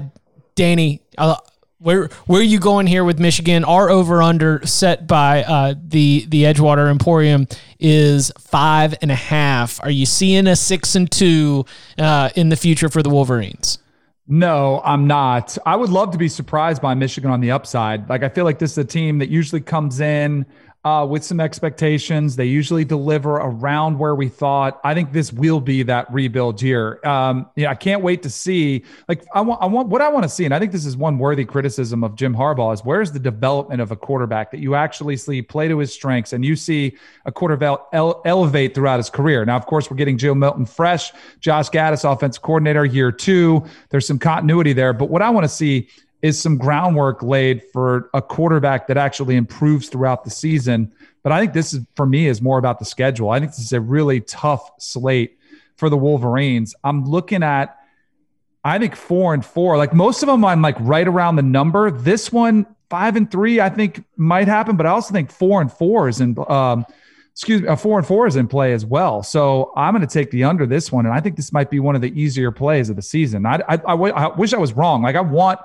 [0.56, 1.02] Danny.
[1.18, 1.36] Uh,
[1.82, 3.64] where where are you going here with Michigan?
[3.64, 7.48] Our over under set by uh, the the Edgewater Emporium
[7.80, 9.84] is five and a half.
[9.84, 11.66] Are you seeing a six and two
[11.98, 13.80] uh, in the future for the Wolverines?
[14.28, 15.58] No, I'm not.
[15.66, 18.08] I would love to be surprised by Michigan on the upside.
[18.08, 20.46] Like I feel like this is a team that usually comes in
[20.84, 22.36] uh, with some expectations.
[22.36, 24.82] They usually deliver around where we thought.
[24.84, 27.00] I think this will be that rebuild year.
[27.06, 28.84] Um, yeah, I can't wait to see.
[29.08, 30.98] Like, I want, I want what I want to see, and I think this is
[30.98, 34.74] one worthy criticism of Jim Harbaugh is where's the development of a quarterback that you
[34.74, 39.10] actually see play to his strengths, and you see a quarterback ele- elevate throughout his
[39.10, 39.46] career.
[39.46, 43.64] Now, of course, we're getting Joe Milton fresh, Josh Gattis, offense coordinator, year two.
[43.90, 45.90] There's some continuity there, but what I want to see
[46.22, 50.94] is some groundwork laid for a quarterback that actually improves throughout the season.
[51.24, 53.30] But I think this is for me is more about the schedule.
[53.30, 55.38] I think this is a really tough slate
[55.78, 56.76] for the Wolverines.
[56.84, 57.78] I'm looking at
[58.64, 59.78] I think four and four.
[59.78, 61.90] Like most of them, I'm like right around the number.
[61.90, 65.72] This one, five and three, I think might happen, but I also think four and
[65.72, 66.86] four is in um,
[67.32, 69.24] excuse me, uh, four and four is in play as well.
[69.24, 71.80] So I'm going to take the under this one, and I think this might be
[71.80, 73.46] one of the easier plays of the season.
[73.46, 75.02] I, I, I, I wish I was wrong.
[75.02, 75.60] Like I want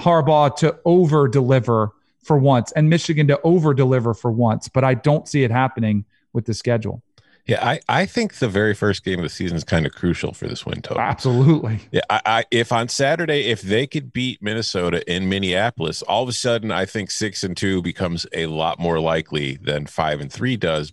[0.00, 4.94] Harbaugh to over deliver for once and Michigan to over deliver for once, but I
[4.94, 7.02] don't see it happening with the schedule.
[7.46, 10.32] Yeah, I, I think the very first game of the season is kind of crucial
[10.32, 11.00] for this win total.
[11.00, 11.80] Absolutely.
[11.90, 16.28] Yeah, I, I if on Saturday if they could beat Minnesota in Minneapolis, all of
[16.28, 20.32] a sudden I think six and two becomes a lot more likely than five and
[20.32, 20.92] three does.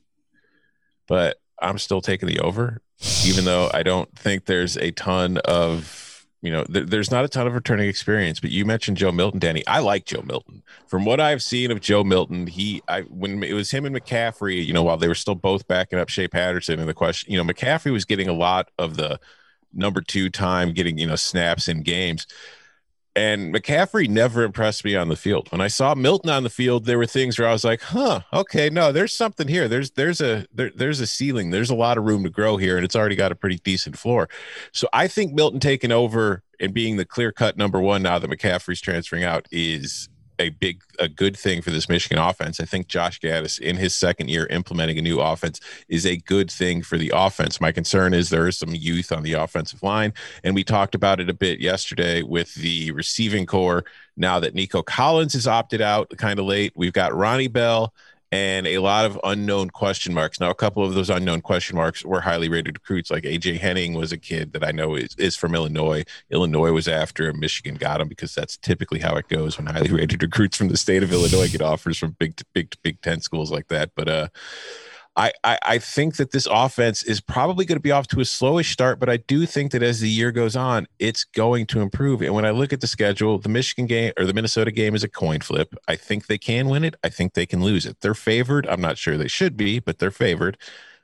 [1.08, 2.82] But I'm still taking the over,
[3.26, 6.07] even though I don't think there's a ton of
[6.42, 9.40] you know, th- there's not a ton of returning experience, but you mentioned Joe Milton,
[9.40, 9.66] Danny.
[9.66, 10.62] I like Joe Milton.
[10.88, 14.64] From what I've seen of Joe Milton, he, I when it was him and McCaffrey,
[14.64, 17.42] you know, while they were still both backing up Shea Patterson, and the question, you
[17.42, 19.20] know, McCaffrey was getting a lot of the
[19.74, 22.28] number two time, getting you know snaps in games.
[23.18, 25.52] And McCaffrey never impressed me on the field.
[25.52, 28.22] When I saw Milton on the field, there were things where I was like, "Huh,
[28.32, 29.68] okay, no, there's something here.
[29.68, 31.50] There's there's a there, there's a ceiling.
[31.50, 33.98] There's a lot of room to grow here, and it's already got a pretty decent
[33.98, 34.30] floor."
[34.72, 38.30] So I think Milton taking over and being the clear cut number one now that
[38.30, 42.60] McCaffrey's transferring out is a big a good thing for this Michigan offense.
[42.60, 46.50] I think Josh Gattis in his second year implementing a new offense is a good
[46.52, 47.62] thing for the offense.
[47.62, 51.20] My concern is there is some youth on the offensive line and we talked about
[51.20, 53.84] it a bit yesterday with the receiving corps
[54.16, 56.74] now that Nico Collins is opted out kind of late.
[56.76, 57.94] We've got Ronnie Bell
[58.32, 60.40] and a lot of unknown question marks.
[60.40, 63.94] Now, a couple of those unknown question marks were highly rated recruits, like AJ Henning
[63.94, 66.04] was a kid that I know is, is from Illinois.
[66.30, 67.40] Illinois was after him.
[67.40, 70.78] Michigan got him because that's typically how it goes when highly rated recruits from the
[70.78, 73.92] state of Illinois get offers from big, big, big 10 schools like that.
[73.96, 74.28] But, uh,
[75.18, 78.24] I, I, I think that this offense is probably going to be off to a
[78.24, 81.82] slowish start, but I do think that as the year goes on, it's going to
[81.82, 82.22] improve.
[82.22, 85.04] And when I look at the schedule, the Michigan game or the Minnesota game is
[85.04, 85.74] a coin flip.
[85.88, 86.96] I think they can win it.
[87.04, 87.98] I think they can lose it.
[88.02, 88.68] They're favored.
[88.68, 90.56] I'm not sure they should be, but they're favored.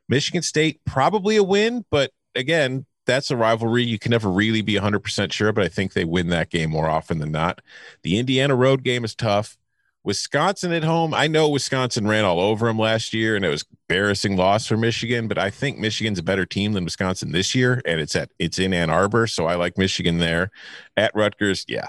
[0.08, 3.84] Michigan State probably a win, but again, that's a rivalry.
[3.84, 6.88] You can never really be 100% sure, but I think they win that game more
[6.88, 7.62] often than not.
[8.04, 9.58] The Indiana road game is tough.
[10.04, 13.64] Wisconsin at home, I know Wisconsin ran all over them last year and it was
[13.90, 17.82] embarrassing loss for Michigan, but I think Michigan's a better team than Wisconsin this year
[17.86, 20.52] and it's at it's in Ann Arbor, so I like Michigan there.
[20.98, 21.88] At Rutgers, yeah.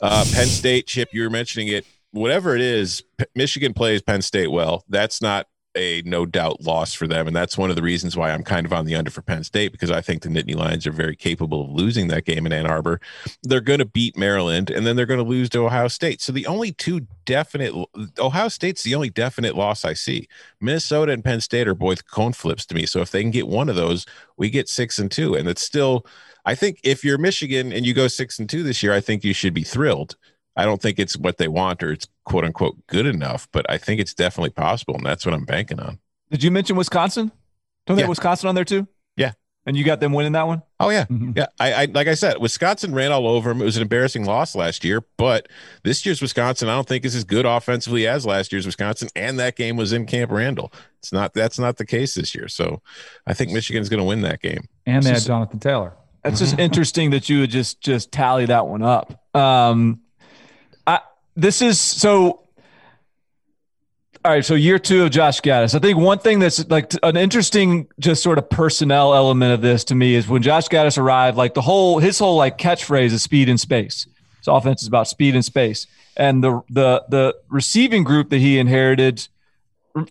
[0.00, 1.86] Uh, Penn State, Chip, you were mentioning it.
[2.12, 4.84] Whatever it is, P- Michigan plays Penn State well.
[4.88, 7.26] That's not a no doubt loss for them.
[7.26, 9.44] And that's one of the reasons why I'm kind of on the under for Penn
[9.44, 12.52] State because I think the Nittany Lions are very capable of losing that game in
[12.52, 13.00] Ann Arbor.
[13.42, 16.20] They're going to beat Maryland and then they're going to lose to Ohio State.
[16.20, 17.74] So the only two definite
[18.18, 20.28] Ohio State's the only definite loss I see.
[20.60, 22.86] Minnesota and Penn State are both cone flips to me.
[22.86, 24.06] So if they can get one of those,
[24.36, 25.34] we get six and two.
[25.34, 26.06] And it's still,
[26.44, 29.24] I think if you're Michigan and you go six and two this year, I think
[29.24, 30.16] you should be thrilled.
[30.56, 33.78] I don't think it's what they want or it's quote unquote good enough, but I
[33.78, 35.98] think it's definitely possible, and that's what I'm banking on.
[36.30, 37.32] Did you mention Wisconsin?
[37.86, 38.04] Don't they Yeah.
[38.04, 38.86] have Wisconsin on there too?
[39.16, 39.32] Yeah.
[39.64, 40.62] And you got them winning that one?
[40.80, 41.36] Oh yeah, Mhm.
[41.36, 41.46] yeah.
[41.60, 43.62] I, I like I said, Wisconsin ran all over them.
[43.62, 45.48] It was an embarrassing loss last year, but
[45.84, 49.08] this year's Wisconsin, I don't think is as good offensively as last year's Wisconsin.
[49.14, 50.72] And that game was in Camp Randall.
[50.98, 51.32] It's not.
[51.32, 52.48] That's not the case this year.
[52.48, 52.82] So
[53.26, 54.64] I think Michigan's going to win that game.
[54.84, 55.94] And they had Jonathan Taylor.
[56.24, 59.12] That's just interesting that you would just just tally that one up.
[59.34, 60.11] Um, I
[61.34, 62.40] this is so.
[64.24, 65.74] All right, so year two of Josh Gattis.
[65.74, 69.82] I think one thing that's like an interesting, just sort of personnel element of this
[69.84, 73.22] to me is when Josh Gattis arrived, like the whole his whole like catchphrase is
[73.22, 74.06] speed and space.
[74.38, 78.58] His offense is about speed and space, and the the the receiving group that he
[78.58, 79.26] inherited.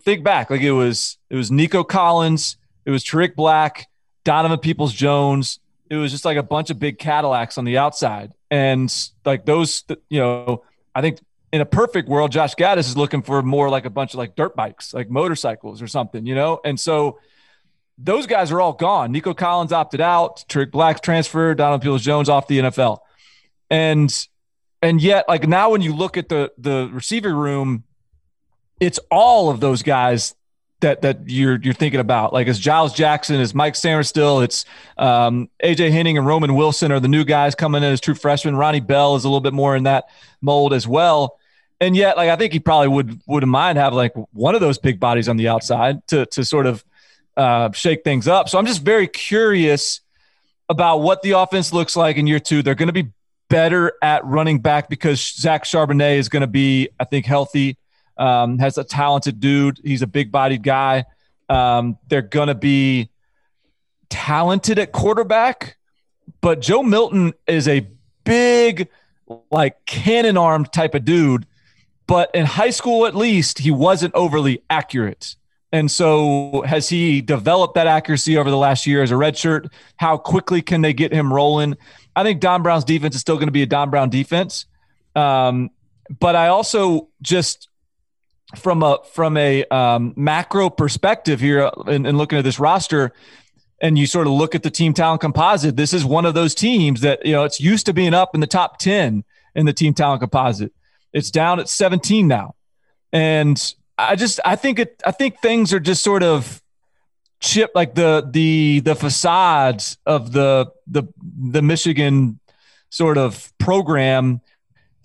[0.03, 3.87] Think back, like it was it was Nico Collins, it was Tarik Black,
[4.23, 5.59] Donovan Peoples Jones,
[5.91, 8.33] it was just like a bunch of big Cadillacs on the outside.
[8.49, 8.91] And
[9.25, 11.19] like those, you know, I think
[11.51, 14.35] in a perfect world, Josh Gattis is looking for more like a bunch of like
[14.35, 16.59] dirt bikes, like motorcycles or something, you know?
[16.63, 17.19] And so
[17.97, 19.11] those guys are all gone.
[19.11, 22.99] Nico Collins opted out, Tarik Black transferred, Donald Peoples Jones off the NFL.
[23.69, 24.27] And
[24.81, 27.83] and yet, like now when you look at the the receiver room,
[28.79, 30.35] it's all of those guys
[30.81, 32.33] that that you're you're thinking about.
[32.33, 34.65] Like it's Giles Jackson, it's Mike Sanders Sainristil, it's
[34.97, 38.55] um, AJ Henning and Roman Wilson are the new guys coming in as true freshmen.
[38.55, 40.05] Ronnie Bell is a little bit more in that
[40.41, 41.37] mold as well.
[41.79, 44.77] And yet, like I think he probably would wouldn't mind having like one of those
[44.77, 46.83] big bodies on the outside to to sort of
[47.37, 48.49] uh, shake things up.
[48.49, 50.01] So I'm just very curious
[50.69, 52.61] about what the offense looks like in year two.
[52.61, 53.09] They're going to be
[53.49, 57.77] better at running back because Zach Charbonnet is going to be, I think, healthy.
[58.17, 59.79] Um, has a talented dude.
[59.83, 61.05] He's a big bodied guy.
[61.49, 63.09] Um, they're going to be
[64.09, 65.77] talented at quarterback,
[66.41, 67.87] but Joe Milton is a
[68.23, 68.87] big,
[69.49, 71.47] like cannon armed type of dude.
[72.07, 75.35] But in high school, at least, he wasn't overly accurate.
[75.71, 79.71] And so, has he developed that accuracy over the last year as a redshirt?
[79.95, 81.77] How quickly can they get him rolling?
[82.15, 84.65] I think Don Brown's defense is still going to be a Don Brown defense.
[85.15, 85.69] Um,
[86.19, 87.69] but I also just
[88.55, 93.13] from a from a um, macro perspective here, and, and looking at this roster,
[93.81, 95.75] and you sort of look at the team talent composite.
[95.75, 98.41] This is one of those teams that you know it's used to being up in
[98.41, 99.23] the top ten
[99.55, 100.73] in the team talent composite.
[101.13, 102.55] It's down at 17 now,
[103.11, 106.61] and I just I think it I think things are just sort of
[107.39, 112.39] chip like the the the facades of the the the Michigan
[112.89, 114.41] sort of program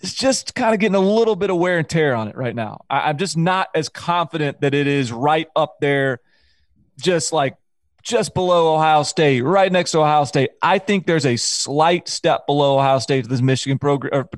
[0.01, 2.55] is just kind of getting a little bit of wear and tear on it right
[2.55, 2.85] now.
[2.91, 6.21] I, I'm just not as confident that it is right up there,
[7.01, 7.57] just like
[8.03, 10.51] just below Ohio State, right next to Ohio State.
[10.63, 14.29] I think there's a slight step below Ohio State to this Michigan program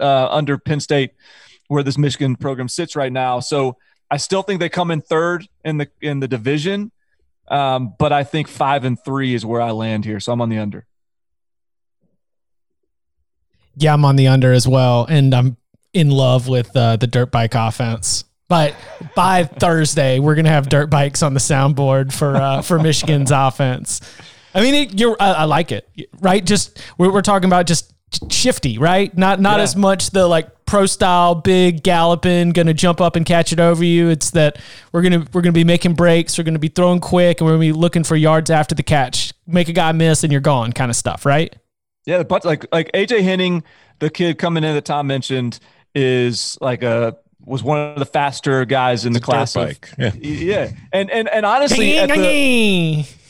[0.00, 1.12] uh, under Penn State,
[1.68, 3.40] where this Michigan program sits right now.
[3.40, 3.76] So
[4.10, 6.90] I still think they come in third in the in the division,
[7.48, 10.18] um, but I think five and three is where I land here.
[10.18, 10.86] So I'm on the under.
[13.76, 15.56] Yeah, I'm on the under as well, and I'm
[15.92, 18.24] in love with uh, the dirt bike offense.
[18.48, 18.74] But
[19.14, 24.00] by Thursday, we're gonna have dirt bikes on the soundboard for uh, for Michigan's offense.
[24.54, 25.88] I mean, it, you're I, I like it,
[26.20, 26.44] right?
[26.44, 27.92] Just we're, we're talking about just
[28.30, 29.16] shifty, right?
[29.16, 29.64] Not not Yeah.
[29.64, 33.82] as much the like pro style, big galloping, gonna jump up and catch it over
[33.82, 34.10] you.
[34.10, 34.58] It's that
[34.92, 37.60] we're gonna we're gonna be making breaks, we're gonna be throwing quick, and we're gonna
[37.60, 39.32] be looking for yards after the catch.
[39.46, 41.54] Make a guy miss, and you're gone, kind of stuff, right?
[42.06, 43.62] Yeah, but like like AJ Henning,
[43.98, 45.58] the kid coming in that Tom mentioned,
[45.94, 49.54] is like a was one of the faster guys in the class.
[49.54, 49.62] of-
[49.98, 50.12] Yeah.
[50.20, 52.14] yeah, and and and honestly, at the,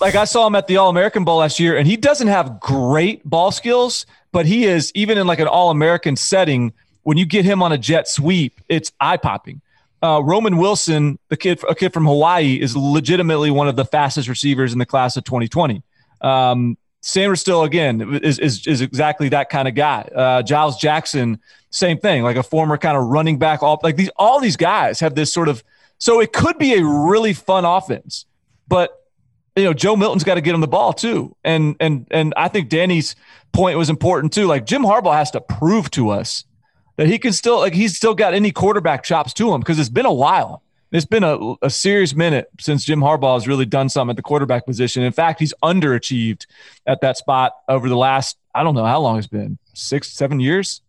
[0.01, 2.61] like I saw him at the All American Bowl last year, and he doesn't have
[2.61, 6.73] great ball skills, but he is even in like an All American setting.
[7.03, 9.61] When you get him on a jet sweep, it's eye popping.
[10.03, 14.27] Uh, Roman Wilson, the kid, a kid from Hawaii, is legitimately one of the fastest
[14.29, 15.83] receivers in the class of 2020.
[16.23, 20.09] Um, Sainristil again is, is is exactly that kind of guy.
[20.17, 21.39] Uh, Giles Jackson,
[21.69, 23.63] same thing, like a former kind of running back.
[23.63, 25.63] All like these, all these guys have this sort of.
[25.99, 28.25] So it could be a really fun offense,
[28.67, 29.05] but
[29.55, 32.49] you know Joe Milton's got to get him the ball too, and and and I
[32.49, 33.17] think Danny's
[33.53, 34.47] point was important too.
[34.47, 36.47] Like Jim Harbaugh has to prove to us
[36.97, 39.91] that he can still like he's still got any quarterback chops to him because it's
[39.91, 40.63] been a while.
[40.95, 44.23] It's been a, a serious minute since Jim Harbaugh has really done something at the
[44.23, 45.03] quarterback position.
[45.03, 46.47] In fact, he's underachieved
[46.87, 50.39] at that spot over the last, I don't know how long it's been, six, seven
[50.39, 50.83] years.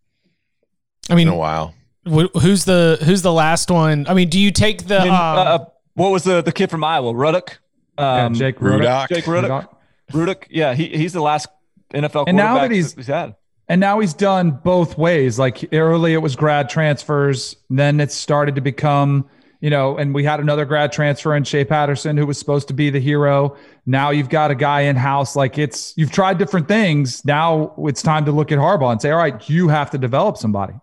[1.09, 1.73] I mean, in a while.
[2.07, 4.05] wh- who's the who's the last one?
[4.07, 5.59] I mean, do you take the I mean, um, uh,
[5.95, 7.57] what was the, the kid from Iowa, Rudock?
[7.97, 9.09] Yeah, Um, Jake Rudock.
[9.09, 9.69] Jake Rudock.
[10.11, 10.43] Rudock.
[10.51, 11.47] Yeah, he, he's the last
[11.93, 13.35] NFL And now that he's- he's had.
[13.67, 15.39] And now he's done both ways.
[15.39, 19.27] Like early it was grad transfers, then it started to become,
[19.65, 22.73] you know, and we had another grad transfer in Shea Patterson who was supposed to
[22.75, 23.57] be the hero.
[23.87, 25.35] Now you've got a guy in house.
[25.35, 27.25] Like it's you've tried different things.
[27.25, 30.37] Now it's time to look at Harbaugh and say, all right, you have to develop
[30.37, 30.75] somebody.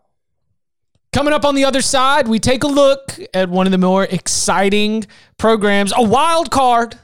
[1.13, 4.03] Coming up on the other side, we take a look at one of the more
[4.03, 5.07] exciting
[5.39, 6.99] programs, a wild card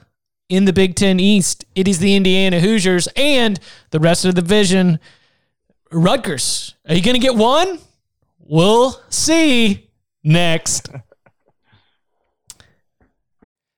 [0.48, 1.64] in the Big Ten East.
[1.76, 3.60] It is the Indiana Hoosiers and
[3.90, 4.98] the rest of the division.
[5.92, 6.74] Rutgers.
[6.88, 7.78] Are you going to get one?
[8.40, 9.92] We'll see
[10.24, 10.90] next.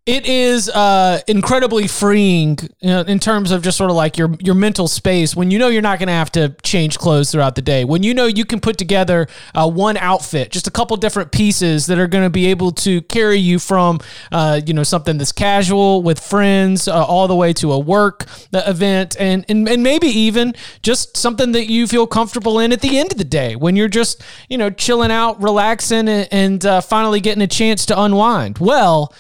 [0.06, 4.36] It is uh, incredibly freeing you know, in terms of just sort of like your
[4.39, 7.56] your mental space when you know you're not going to have to change clothes throughout
[7.56, 7.86] the day.
[7.86, 11.88] When you know you can put together uh, one outfit, just a couple different pieces
[11.88, 13.99] that are going to be able to carry you from
[14.32, 18.28] uh, you know something that's casual with friends uh, all the way to a work
[18.53, 20.53] uh, event, and, and and maybe even
[20.84, 23.88] just something that you feel comfortable in at the end of the day when you're
[23.88, 28.60] just you know chilling out, relaxing, and, and uh, finally getting a chance to unwind.
[28.60, 29.12] Well,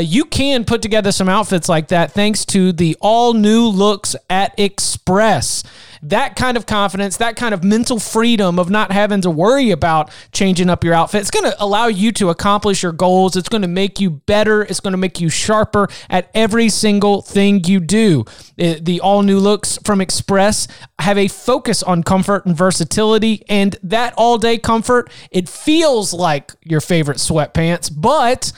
[0.00, 4.58] you can put together some outfits like that thanks to the all new looks at
[4.58, 5.62] Express.
[6.02, 10.10] That kind of confidence, that kind of mental freedom of not having to worry about
[10.32, 13.36] changing up your outfit, it's going to allow you to accomplish your goals.
[13.36, 14.62] It's going to make you better.
[14.62, 18.24] It's going to make you sharper at every single thing you do.
[18.58, 20.68] Uh, the all new looks from Express
[21.00, 26.52] have a focus on comfort and versatility, and that all day comfort, it feels like
[26.62, 28.52] your favorite sweatpants, but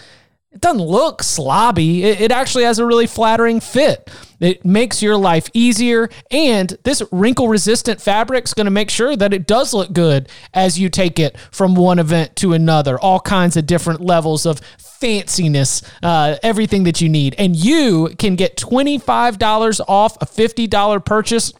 [0.53, 2.00] it doesn't look slobby.
[2.00, 4.11] It, it actually has a really flattering fit.
[4.38, 9.16] It makes your life easier, and this wrinkle resistant fabric is going to make sure
[9.16, 12.98] that it does look good as you take it from one event to another.
[12.98, 14.61] All kinds of different levels of
[15.03, 17.34] fanciness, uh, everything that you need.
[17.38, 21.53] And you can get $25 off a $50 purchase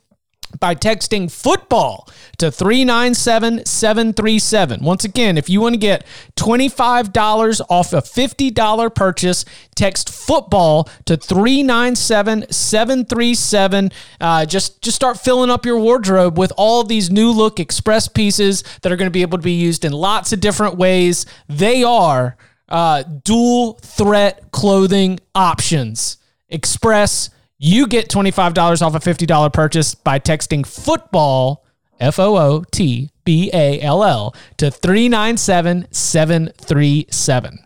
[0.61, 4.83] by texting football to 397737.
[4.83, 6.05] Once again, if you want to get
[6.37, 9.45] $25 off a $50 purchase,
[9.75, 13.91] text football to 397737.
[14.21, 18.65] Uh, just just start filling up your wardrobe with all these new look express pieces
[18.83, 21.27] that are going to be able to be used in lots of different ways.
[21.49, 22.37] They are
[22.69, 26.19] uh, dual threat clothing options.
[26.49, 27.31] Express
[27.63, 31.65] you get $25 off a $50 purchase by texting football,
[32.01, 37.59] F O O T B A L L, to 397737.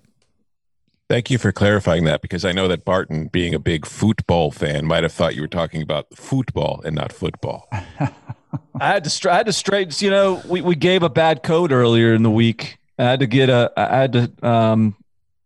[1.08, 4.84] Thank you for clarifying that because I know that Barton, being a big football fan,
[4.84, 7.66] might have thought you were talking about football and not football.
[7.72, 8.10] I
[8.80, 9.94] had to, stra- I had to straighten.
[10.04, 12.76] You know, we, we gave a bad code earlier in the week.
[12.98, 13.72] I had to get a.
[13.76, 14.94] I had to um,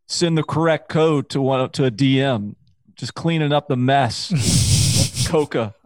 [0.07, 2.57] send the correct code to one to a DM,
[3.01, 5.27] just cleaning up the mess.
[5.29, 5.75] Coca.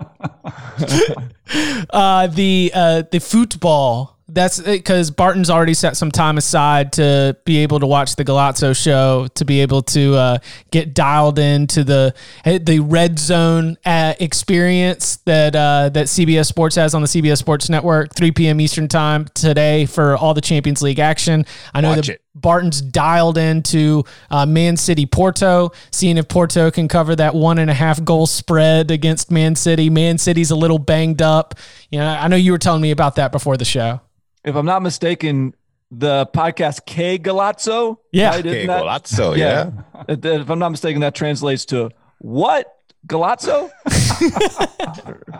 [1.90, 7.58] Uh, the uh, the football that's because Barton's already set some time aside to be
[7.58, 10.38] able to watch the Golazo show, to be able to uh,
[10.70, 12.14] get dialed into the
[12.44, 17.70] the red zone uh, experience that uh, that CBS Sports has on the CBS Sports
[17.70, 18.60] Network, 3 p.m.
[18.60, 21.46] Eastern time today for all the Champions League action.
[21.72, 22.20] I know Watch that it.
[22.34, 27.70] Barton's dialed into uh, Man City Porto, seeing if Porto can cover that one and
[27.70, 29.88] a half goal spread against Man City.
[29.88, 31.54] Man City's a little banged up.
[31.90, 34.00] You know, I know you were telling me about that before the show.
[34.44, 35.54] If I'm not mistaken,
[35.90, 37.98] the podcast Qué Golazo.
[38.12, 38.30] Yeah.
[38.30, 38.40] right?
[38.40, 39.70] Okay, Isn't that- well, that's so yeah.
[40.08, 42.70] If if I'm not mistaken, that translates to what
[43.06, 43.70] Golazo,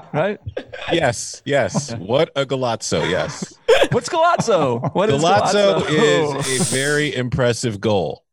[0.12, 0.38] right?
[0.92, 1.94] Yes, yes.
[1.96, 3.54] What a Golazo, yes.
[3.90, 4.94] What's Golazo?
[4.94, 6.38] What is Golazo Golazo?
[6.46, 8.24] is a very impressive goal.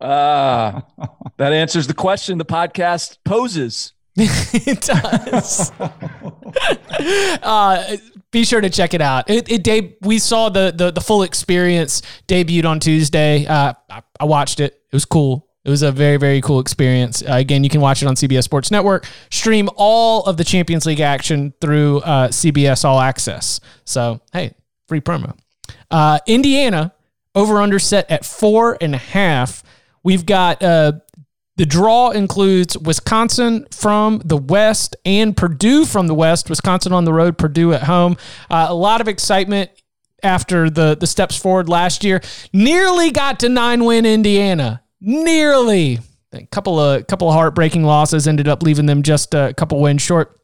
[0.00, 0.82] Ah,
[1.38, 3.92] that answers the question the podcast poses.
[4.16, 5.72] it does.
[7.42, 7.96] uh,
[8.36, 9.30] be sure to check it out.
[9.30, 13.46] It, it deb- we saw the, the the full experience debuted on Tuesday.
[13.46, 14.74] Uh, I, I watched it.
[14.74, 15.48] It was cool.
[15.64, 17.22] It was a very very cool experience.
[17.22, 19.06] Uh, again, you can watch it on CBS Sports Network.
[19.30, 23.60] Stream all of the Champions League action through uh, CBS All Access.
[23.84, 24.54] So hey,
[24.86, 25.36] free promo.
[25.90, 26.92] Uh, Indiana
[27.34, 29.62] over under set at four and a half.
[30.02, 30.92] We've got uh,
[31.56, 36.50] the draw includes Wisconsin from the West and Purdue from the West.
[36.50, 38.16] Wisconsin on the road, Purdue at home.
[38.50, 39.70] Uh, a lot of excitement
[40.22, 42.20] after the the steps forward last year.
[42.52, 44.82] Nearly got to nine win Indiana.
[45.00, 46.00] Nearly.
[46.32, 50.02] A couple of couple of heartbreaking losses ended up leaving them just a couple wins
[50.02, 50.38] short.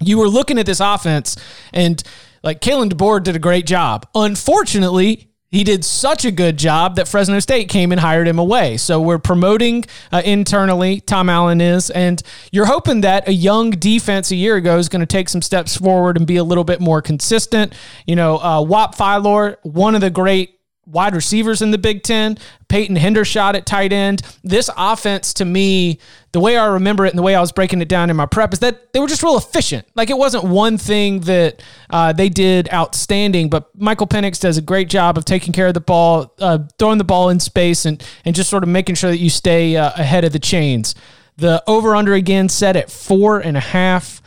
[0.00, 1.36] You were looking at this offense
[1.72, 2.02] and
[2.42, 4.06] like Kalen DeBoer did a great job.
[4.14, 8.76] Unfortunately, he did such a good job that Fresno State came and hired him away.
[8.76, 12.20] So we're promoting uh, internally, Tom Allen is, and
[12.50, 15.76] you're hoping that a young defense a year ago is going to take some steps
[15.76, 17.74] forward and be a little bit more consistent.
[18.06, 20.55] You know, uh, Whop Philyor, one of the great
[20.86, 22.38] wide receivers in the Big Ten.
[22.68, 24.22] Peyton Hendershot at tight end.
[24.42, 25.98] This offense, to me,
[26.32, 28.26] the way I remember it and the way I was breaking it down in my
[28.26, 29.86] prep is that they were just real efficient.
[29.94, 34.62] Like it wasn't one thing that uh, they did outstanding, but Michael Penix does a
[34.62, 38.02] great job of taking care of the ball, uh, throwing the ball in space, and
[38.24, 40.94] and just sort of making sure that you stay uh, ahead of the chains.
[41.36, 44.22] The over under again set at four and a half.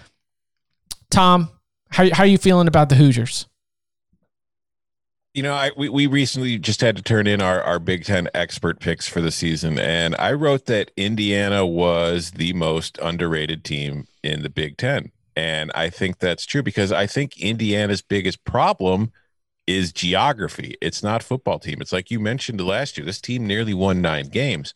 [1.10, 1.50] Tom,
[1.90, 3.49] how how are you feeling about the Hoosiers?
[5.34, 8.30] You know, I we, we recently just had to turn in our, our Big Ten
[8.34, 14.08] expert picks for the season, and I wrote that Indiana was the most underrated team
[14.24, 15.12] in the Big Ten.
[15.36, 19.12] And I think that's true because I think Indiana's biggest problem
[19.68, 20.76] is geography.
[20.82, 21.80] It's not football team.
[21.80, 23.06] It's like you mentioned last year.
[23.06, 24.74] This team nearly won nine games.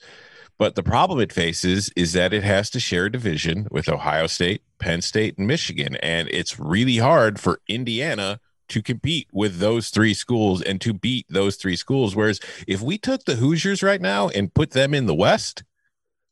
[0.59, 4.27] But the problem it faces is that it has to share a division with Ohio
[4.27, 5.95] State, Penn State, and Michigan.
[5.97, 8.39] And it's really hard for Indiana
[8.73, 12.15] to compete with those three schools and to beat those three schools.
[12.15, 15.63] Whereas if we took the Hoosiers right now and put them in the West,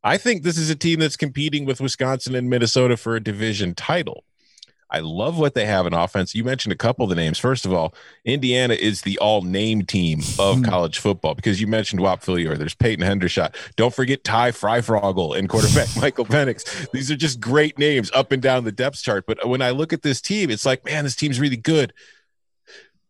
[0.03, 3.75] I think this is a team that's competing with Wisconsin and Minnesota for a division
[3.75, 4.23] title.
[4.91, 6.35] I love what they have in offense.
[6.35, 7.39] You mentioned a couple of the names.
[7.39, 7.93] First of all,
[8.25, 10.63] Indiana is the all name team of hmm.
[10.63, 12.57] college football because you mentioned Whop Philyor.
[12.57, 13.55] There's Peyton Hendershot.
[13.77, 16.91] Don't forget Ty Fryfogle and quarterback Michael Penix.
[16.91, 19.25] These are just great names up and down the depth chart.
[19.25, 21.93] But when I look at this team, it's like, man, this team's really good.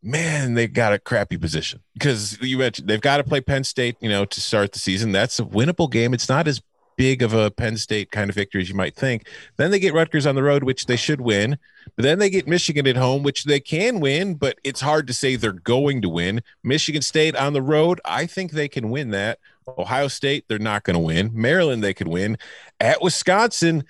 [0.03, 3.97] Man, they've got a crappy position because you mentioned they've got to play Penn State,
[4.01, 5.11] you know, to start the season.
[5.11, 6.13] That's a winnable game.
[6.13, 6.61] It's not as
[6.95, 9.27] big of a Penn State kind of victory as you might think.
[9.57, 11.57] Then they get Rutgers on the road, which they should win.
[11.95, 15.13] But then they get Michigan at home, which they can win, but it's hard to
[15.13, 16.41] say they're going to win.
[16.63, 19.39] Michigan State on the road, I think they can win that.
[19.67, 21.31] Ohio State, they're not going to win.
[21.33, 22.37] Maryland, they could win.
[22.79, 23.83] At Wisconsin,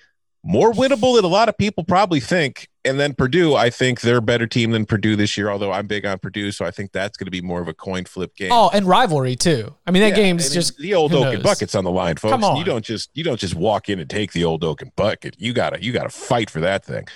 [0.44, 2.68] more winnable than a lot of people probably think.
[2.84, 5.86] And then Purdue, I think they're a better team than Purdue this year, although I'm
[5.86, 6.50] big on Purdue.
[6.50, 8.50] So I think that's going to be more of a coin flip game.
[8.50, 9.72] Oh, and rivalry too.
[9.86, 11.84] I mean, that Yeah, game's I mean, just the old who oak and buckets on
[11.84, 12.32] the line, folks.
[12.32, 12.56] Come on.
[12.56, 15.36] You don't just you don't just walk in and take the old oak and bucket.
[15.38, 17.06] You gotta you gotta fight for that thing.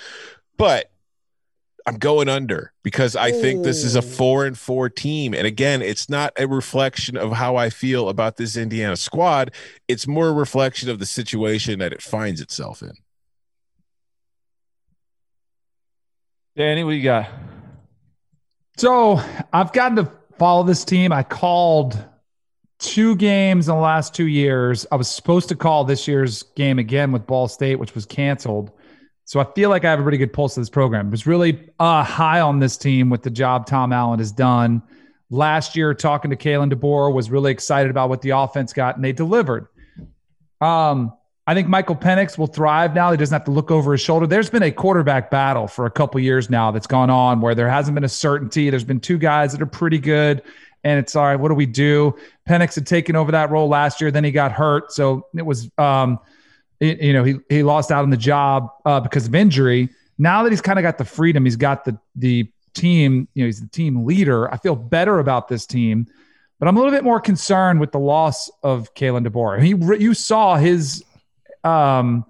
[0.55, 0.89] But
[1.85, 5.33] I'm going under because I think this is a four and four team.
[5.33, 9.51] And again, it's not a reflection of how I feel about this Indiana squad.
[9.87, 12.91] It's more a reflection of the situation that it finds itself in.
[16.57, 17.29] Danny, what you got?
[18.77, 19.21] So
[19.53, 21.11] I've gotten to follow this team.
[21.11, 22.03] I called
[22.79, 24.83] two games in the last two years.
[24.91, 28.71] I was supposed to call this year's game again with Ball State, which was canceled.
[29.25, 31.07] So I feel like I have a pretty good pulse of this program.
[31.07, 34.81] I was really uh, high on this team with the job Tom Allen has done.
[35.29, 39.05] Last year, talking to Kalen DeBoer, was really excited about what the offense got, and
[39.05, 39.67] they delivered.
[40.59, 41.13] Um,
[41.47, 43.09] I think Michael Penix will thrive now.
[43.09, 44.27] He doesn't have to look over his shoulder.
[44.27, 47.69] There's been a quarterback battle for a couple years now that's gone on where there
[47.69, 48.69] hasn't been a certainty.
[48.69, 50.43] There's been two guys that are pretty good,
[50.83, 51.37] and it's all right.
[51.37, 52.13] What do we do?
[52.49, 54.11] Penix had taken over that role last year.
[54.11, 56.19] Then he got hurt, so it was, um,
[56.81, 59.87] it, you know, he he lost out on the job uh, because of injury.
[60.17, 63.29] Now that he's kind of got the freedom, he's got the the team.
[63.35, 64.53] You know, he's the team leader.
[64.53, 66.07] I feel better about this team.
[66.59, 69.61] But I'm a little bit more concerned with the loss of Kalen DeBoer.
[69.61, 71.03] He, you saw his
[71.63, 72.25] um,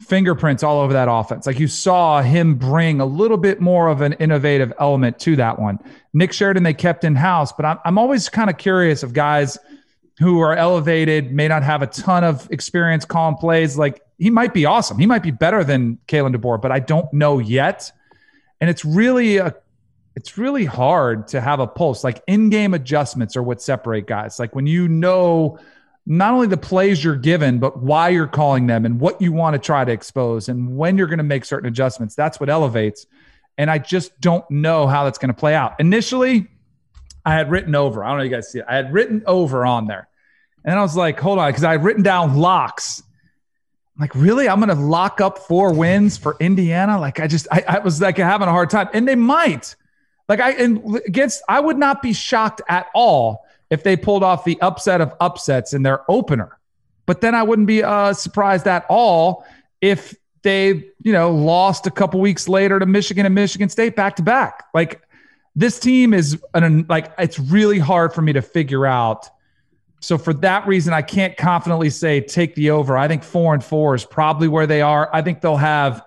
[0.00, 1.46] fingerprints all over that offense.
[1.46, 5.58] Like you saw him bring a little bit more of an innovative element to that
[5.58, 5.78] one.
[6.12, 9.58] Nick Sheridan, they kept in house, but I'm, I'm always kind of curious of guys
[10.18, 13.78] who are elevated, may not have a ton of experience calling plays.
[13.78, 14.98] Like he might be awesome.
[14.98, 17.90] He might be better than Kalen DeBoer, but I don't know yet.
[18.60, 19.54] And it's really a
[20.14, 22.04] it's really hard to have a pulse.
[22.04, 24.38] Like in-game adjustments are what separate guys.
[24.38, 25.58] Like when you know
[26.04, 29.54] not only the plays you're given, but why you're calling them and what you want
[29.54, 32.14] to try to expose and when you're going to make certain adjustments.
[32.14, 33.06] That's what elevates.
[33.56, 35.78] And I just don't know how that's going to play out.
[35.78, 36.48] Initially,
[37.24, 38.02] I had written over.
[38.02, 38.64] I don't know if you guys see it.
[38.68, 40.08] I had written over on there.
[40.64, 43.02] And I was like, hold on, because I had written down locks.
[43.96, 44.48] I'm like, really?
[44.48, 46.98] I'm going to lock up four wins for Indiana?
[46.98, 48.88] Like, I just, I, I was like having a hard time.
[48.92, 49.76] And they might.
[50.28, 54.44] Like, I, and against, I would not be shocked at all if they pulled off
[54.44, 56.58] the upset of upsets in their opener.
[57.06, 59.46] But then I wouldn't be uh, surprised at all
[59.80, 64.16] if they, you know, lost a couple weeks later to Michigan and Michigan State back
[64.16, 64.66] to back.
[64.74, 65.00] Like
[65.56, 69.30] this team is an, like it's really hard for me to figure out.
[70.00, 72.98] So for that reason, I can't confidently say take the over.
[72.98, 75.08] I think four and four is probably where they are.
[75.14, 76.04] I think they'll have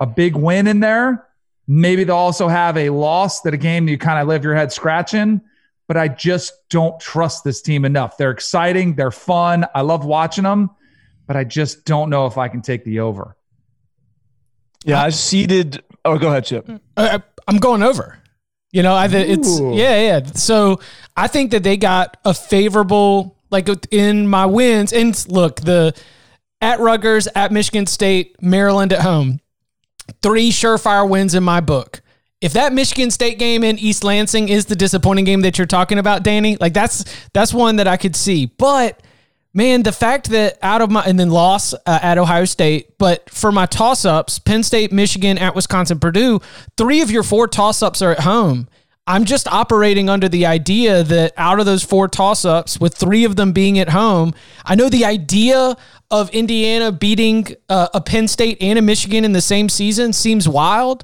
[0.00, 1.24] a big win in there.
[1.68, 4.72] Maybe they'll also have a loss that a game you kind of live your head
[4.72, 5.42] scratching
[5.90, 8.16] but I just don't trust this team enough.
[8.16, 9.66] They're exciting, they're fun.
[9.74, 10.70] I love watching them,
[11.26, 13.36] but I just don't know if I can take the over.
[14.84, 15.82] Yeah, I seeded.
[16.04, 16.70] Oh, go ahead, Chip.
[16.96, 17.18] Uh,
[17.48, 18.16] I'm going over.
[18.70, 19.74] You know, I it's Ooh.
[19.74, 20.26] yeah, yeah.
[20.26, 20.78] So
[21.16, 24.92] I think that they got a favorable like in my wins.
[24.92, 25.92] And look, the
[26.60, 29.40] at Rutgers, at Michigan State, Maryland at home,
[30.22, 32.00] three surefire wins in my book
[32.40, 35.98] if that Michigan State game in East Lansing is the disappointing game that you're talking
[35.98, 38.46] about, Danny, like that's that's one that I could see.
[38.46, 39.02] But
[39.52, 43.28] man, the fact that out of my and then loss uh, at Ohio State, but
[43.28, 46.40] for my toss ups, Penn State, Michigan, at Wisconsin, Purdue,
[46.76, 48.68] three of your four toss ups are at home.
[49.06, 53.24] I'm just operating under the idea that out of those four toss ups, with three
[53.24, 54.34] of them being at home,
[54.64, 55.76] I know the idea
[56.10, 60.48] of Indiana beating uh, a Penn State and a Michigan in the same season seems
[60.48, 61.02] wild,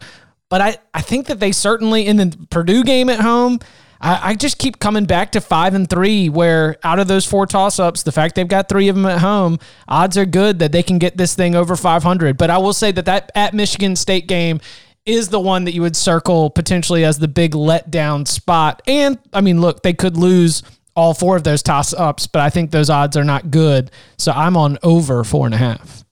[0.48, 3.58] but I, I think that they certainly in the Purdue game at home,
[4.00, 7.46] I, I just keep coming back to five and three, where out of those four
[7.46, 10.72] toss ups, the fact they've got three of them at home, odds are good that
[10.72, 12.36] they can get this thing over 500.
[12.36, 14.60] But I will say that that at Michigan State game
[15.04, 18.82] is the one that you would circle potentially as the big letdown spot.
[18.86, 20.62] And I mean, look, they could lose
[20.96, 23.90] all four of those toss ups, but I think those odds are not good.
[24.18, 26.05] So I'm on over four and a half.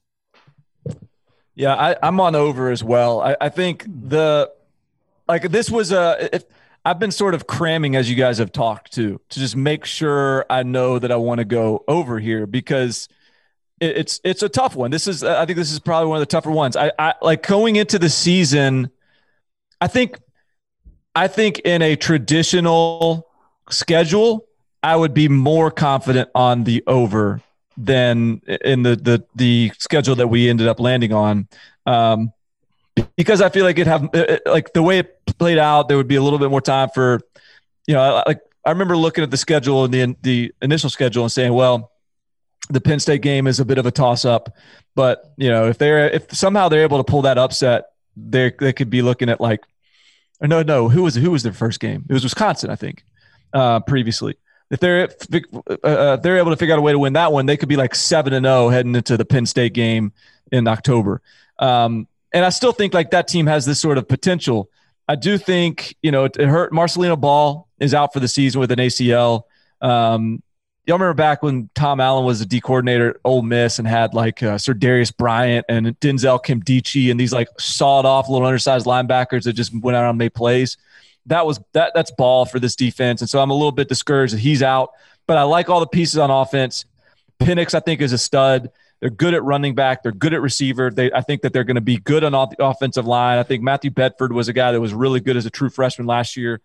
[1.54, 3.20] Yeah, I, I'm on over as well.
[3.20, 4.08] I, I think hmm.
[4.08, 4.52] the
[5.28, 6.34] like this was a.
[6.34, 6.44] If,
[6.86, 10.44] I've been sort of cramming as you guys have talked to to just make sure
[10.50, 13.08] I know that I want to go over here because
[13.80, 14.90] it, it's it's a tough one.
[14.90, 16.76] This is I think this is probably one of the tougher ones.
[16.76, 18.90] I, I like going into the season.
[19.80, 20.18] I think
[21.14, 23.28] I think in a traditional
[23.70, 24.46] schedule,
[24.82, 27.40] I would be more confident on the over
[27.76, 31.48] than in the the the schedule that we ended up landing on.
[31.86, 32.32] Um,
[33.16, 34.08] because I feel like it have
[34.46, 37.20] like the way it played out, there would be a little bit more time for,
[37.86, 41.32] you know, like I remember looking at the schedule and the the initial schedule and
[41.32, 41.90] saying, well,
[42.70, 44.54] the Penn State game is a bit of a toss up,
[44.94, 48.72] but you know, if they're if somehow they're able to pull that upset, they they
[48.72, 49.60] could be looking at like,
[50.40, 52.04] no, no, who was who was their first game?
[52.08, 53.04] It was Wisconsin, I think,
[53.52, 54.36] uh, previously
[54.74, 55.08] if they're
[55.66, 57.68] uh, uh, they're able to figure out a way to win that one, they could
[57.68, 60.12] be like seven and zero oh heading into the Penn State game
[60.50, 61.22] in October.
[61.60, 64.68] Um, and I still think like that team has this sort of potential.
[65.06, 66.72] I do think you know it, it hurt.
[66.72, 69.44] Marcelino Ball is out for the season with an ACL.
[69.80, 70.42] Um,
[70.86, 74.12] y'all remember back when Tom Allen was the D coordinator at Ole Miss and had
[74.12, 79.44] like uh, Serderius Bryant and Denzel Nkemdiche and these like sawed off little undersized linebackers
[79.44, 80.76] that just went out and made plays
[81.26, 83.20] that was that that's ball for this defense.
[83.20, 84.90] And so I'm a little bit discouraged that he's out.
[85.26, 86.84] But I like all the pieces on offense.
[87.40, 88.70] Penix, I think, is a stud.
[89.00, 90.02] They're good at running back.
[90.02, 90.90] They're good at receiver.
[90.90, 93.38] They, I think that they're going to be good on the offensive line.
[93.38, 96.06] I think Matthew Bedford was a guy that was really good as a true freshman
[96.06, 96.60] last year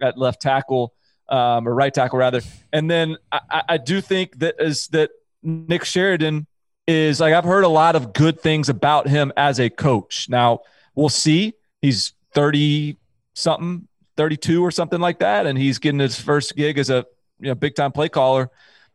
[0.00, 0.94] at left tackle
[1.28, 2.40] um, or right tackle rather.
[2.72, 5.10] And then I, I do think that is that
[5.42, 6.46] Nick Sheridan
[6.86, 10.28] is like I've heard a lot of good things about him as a coach.
[10.28, 10.60] Now
[10.94, 11.54] we'll see.
[11.80, 12.98] He's 30
[13.34, 17.06] something, 32 or something like that, and he's getting his first gig as a
[17.40, 18.50] you know big time play caller.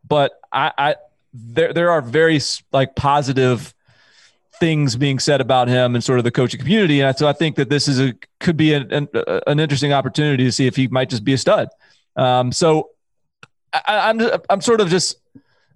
[0.07, 0.95] But I, I
[1.33, 2.39] there there are very
[2.71, 3.73] like positive
[4.59, 7.55] things being said about him and sort of the coaching community, and so I think
[7.57, 9.07] that this is a could be an an,
[9.47, 11.69] an interesting opportunity to see if he might just be a stud.
[12.15, 12.89] Um, so
[13.73, 15.17] I, I'm I'm sort of just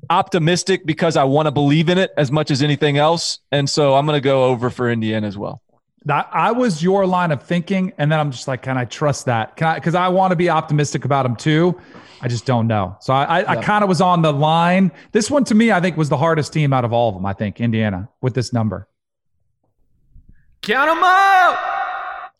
[0.09, 3.95] optimistic because I want to believe in it as much as anything else, and so
[3.95, 5.61] I'm going to go over for Indiana as well.
[6.05, 9.25] That I was your line of thinking, and then I'm just like, can I trust
[9.25, 9.55] that?
[9.55, 9.75] Can I?
[9.75, 11.79] Because I want to be optimistic about him too.
[12.21, 12.97] I just don't know.
[13.01, 14.91] So I, I, I kind of was on the line.
[15.11, 17.25] This one to me, I think, was the hardest team out of all of them.
[17.25, 18.87] I think Indiana with this number.
[20.61, 21.81] Count them up.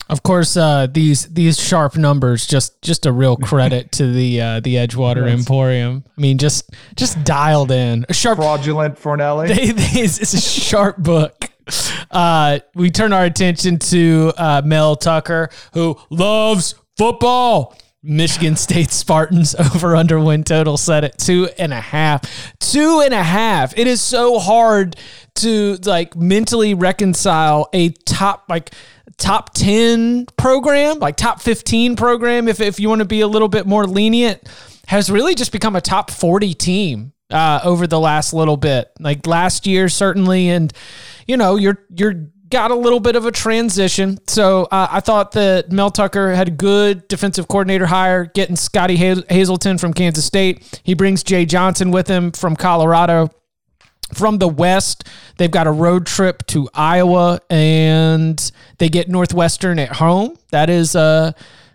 [0.08, 4.60] Of course, uh, these these sharp numbers just just a real credit to the uh,
[4.60, 6.04] the Edgewater Emporium.
[6.16, 8.38] I mean, just just dialed in a sharp.
[8.38, 9.48] Fraudulent Fornelli.
[9.54, 11.51] They, they, it's a sharp book.
[12.10, 17.76] Uh, we turn our attention to uh, Mel Tucker, who loves football.
[18.04, 22.52] Michigan State Spartans over under win total set at two and a half.
[22.58, 23.78] Two and a half.
[23.78, 24.96] It is so hard
[25.36, 28.72] to like mentally reconcile a top like
[29.18, 33.48] top 10 program, like top 15 program, if, if you want to be a little
[33.48, 34.48] bit more lenient,
[34.88, 38.90] has really just become a top 40 team uh, over the last little bit.
[39.00, 40.72] Like last year, certainly, and
[41.26, 44.18] you know, you're you're got a little bit of a transition.
[44.28, 48.96] So uh, I thought that Mel Tucker had a good defensive coordinator hire, getting Scottie
[48.96, 50.80] Hazelton from Kansas State.
[50.84, 53.30] He brings Jay Johnson with him from Colorado.
[54.12, 55.08] From the West,
[55.38, 60.36] they've got a road trip to Iowa, and they get Northwestern at home.
[60.50, 61.32] That is uh,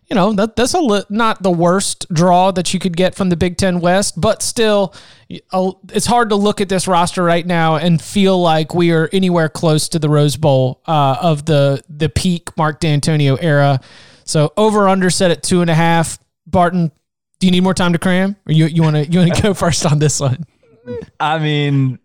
[0.09, 3.29] you know that that's a li- not the worst draw that you could get from
[3.29, 4.93] the Big Ten West, but still,
[5.29, 9.49] it's hard to look at this roster right now and feel like we are anywhere
[9.49, 13.81] close to the Rose Bowl uh, of the the peak Mark Dantonio era.
[14.23, 16.19] So over under set at two and a half.
[16.45, 16.91] Barton,
[17.39, 19.41] do you need more time to cram, or you you want to you want to
[19.41, 20.45] go first on this one?
[21.19, 21.99] I mean,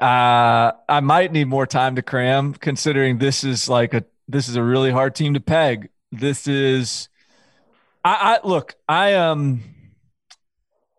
[0.00, 4.56] uh, I might need more time to cram, considering this is like a this is
[4.56, 5.90] a really hard team to peg.
[6.10, 7.08] This is
[8.04, 9.38] I, I look, I am.
[9.38, 9.62] Um,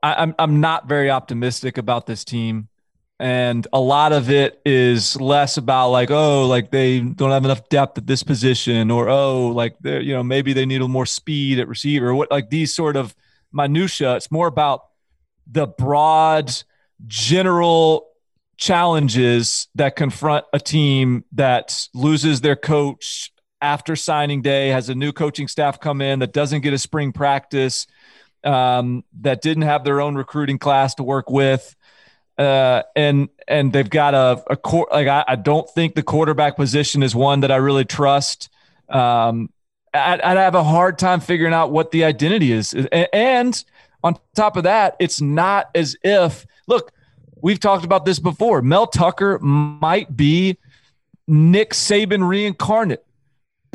[0.02, 2.68] I'm I'm not very optimistic about this team,
[3.20, 7.70] and a lot of it is less about like oh like they don't have enough
[7.70, 11.06] depth at this position or oh like they're you know maybe they need a more
[11.06, 13.16] speed at receiver or what like these sort of
[13.52, 14.16] minutia.
[14.16, 14.82] It's more about
[15.48, 16.52] the broad
[17.08, 18.08] general
[18.58, 23.32] challenges that confront a team that loses their coach
[23.62, 27.12] after signing day, has a new coaching staff come in that doesn't get a spring
[27.12, 27.88] practice,
[28.44, 31.76] um, that didn't have their own recruiting class to work with.
[32.38, 36.58] Uh, and and they've got a, a core like I, I, don't think the quarterback
[36.58, 38.50] position is one that I really trust.
[38.90, 39.50] Um,
[39.94, 43.64] I, I have a hard time figuring out what the identity is, and
[44.04, 46.92] on top of that, it's not as if look,
[47.42, 48.62] we've talked about this before.
[48.62, 50.58] Mel Tucker might be
[51.30, 53.05] Nick Saban reincarnate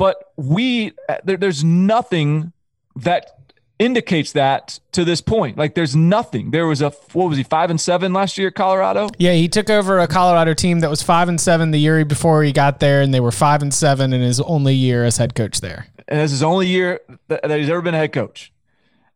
[0.01, 0.93] but we
[1.25, 2.53] there, there's nothing
[2.95, 3.37] that
[3.77, 5.59] indicates that to this point.
[5.59, 6.49] Like there's nothing.
[6.49, 9.09] There was a what was he five and seven last year at Colorado?
[9.19, 12.41] Yeah, he took over a Colorado team that was five and seven the year before
[12.41, 15.35] he got there, and they were five and seven in his only year as head
[15.35, 15.85] coach there.
[16.07, 18.51] And this is his only year that, that he's ever been a head coach.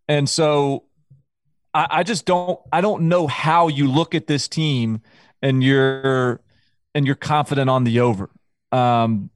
[0.08, 0.84] And so
[1.74, 5.02] I, I just don't I don't know how you look at this team
[5.42, 6.42] and you're
[6.94, 8.30] and you're confident on the over.
[8.72, 9.32] Um,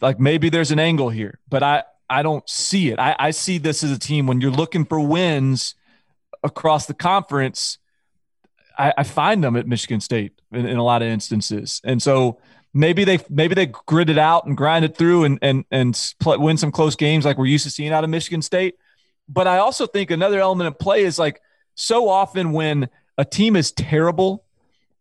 [0.00, 2.98] like maybe there's an angle here, but I I don't see it.
[2.98, 5.74] I, I see this as a team when you're looking for wins
[6.42, 7.78] across the conference.
[8.78, 12.38] I, I find them at Michigan State in, in, a lot of instances, and so
[12.72, 16.36] maybe they maybe they grit it out and grind it through and and and play,
[16.36, 18.76] win some close games like we're used to seeing out of Michigan State.
[19.28, 21.40] But I also think another element of play is like
[21.74, 24.44] so often when a team is terrible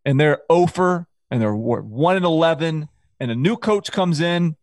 [0.05, 4.55] and they're over and they're one and eleven and a new coach comes in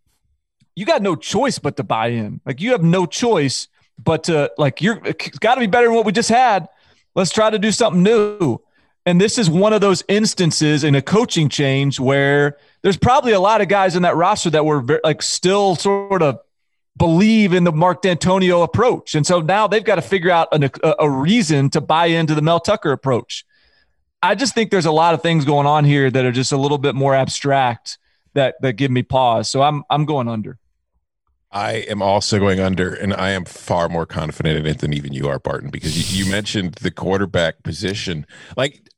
[0.74, 2.40] you got no choice but to buy in.
[2.44, 3.68] Like you have no choice
[3.98, 5.00] but to like you're
[5.40, 6.68] got to be better than what we just had.
[7.14, 8.60] Let's try to do something new.
[9.06, 13.40] And this is one of those instances in a coaching change where there's probably a
[13.40, 16.38] lot of guys in that roster that were very, like still sort of
[16.96, 19.14] believe in the Mark Dantonio approach.
[19.14, 22.34] And so now they've got to figure out an, a, a reason to buy into
[22.34, 23.44] the Mel Tucker approach.
[24.22, 26.58] I just think there's a lot of things going on here that are just a
[26.58, 27.98] little bit more abstract
[28.34, 29.50] that that give me pause.
[29.50, 30.59] So I'm I'm going under.
[31.52, 35.12] I am also going under, and I am far more confident in it than even
[35.12, 38.24] you are, Barton, because you, you mentioned the quarterback position.
[38.56, 38.88] Like,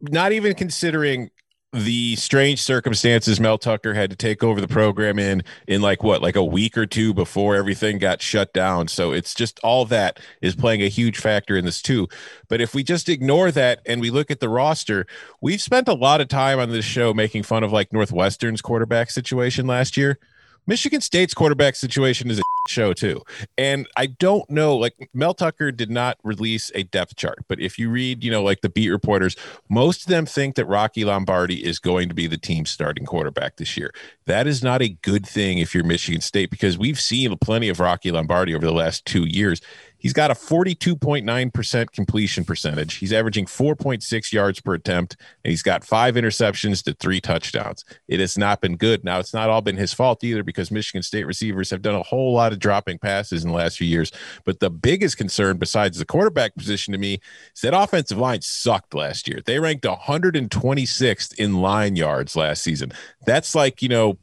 [0.00, 1.30] not even considering
[1.72, 6.22] the strange circumstances Mel Tucker had to take over the program in in like what
[6.22, 8.88] like a week or two before everything got shut down.
[8.88, 12.08] So it's just all that is playing a huge factor in this too.
[12.48, 15.06] But if we just ignore that and we look at the roster
[15.42, 19.10] we've spent a lot of time on this show making fun of like Northwestern's quarterback
[19.10, 20.18] situation last year
[20.66, 23.22] Michigan State's quarterback situation is a show too.
[23.56, 27.78] And I don't know, like Mel Tucker did not release a depth chart, but if
[27.78, 29.36] you read, you know, like the beat reporters,
[29.68, 33.56] most of them think that Rocky Lombardi is going to be the team's starting quarterback
[33.56, 33.92] this year.
[34.26, 37.78] That is not a good thing if you're Michigan State because we've seen plenty of
[37.78, 39.60] Rocky Lombardi over the last two years.
[40.06, 42.94] He's got a 42.9% completion percentage.
[42.94, 47.84] He's averaging 4.6 yards per attempt, and he's got five interceptions to three touchdowns.
[48.06, 49.02] It has not been good.
[49.02, 52.04] Now, it's not all been his fault either because Michigan State receivers have done a
[52.04, 54.12] whole lot of dropping passes in the last few years.
[54.44, 57.18] But the biggest concern, besides the quarterback position to me,
[57.52, 59.40] is that offensive line sucked last year.
[59.44, 62.92] They ranked 126th in line yards last season.
[63.26, 64.18] That's like, you know,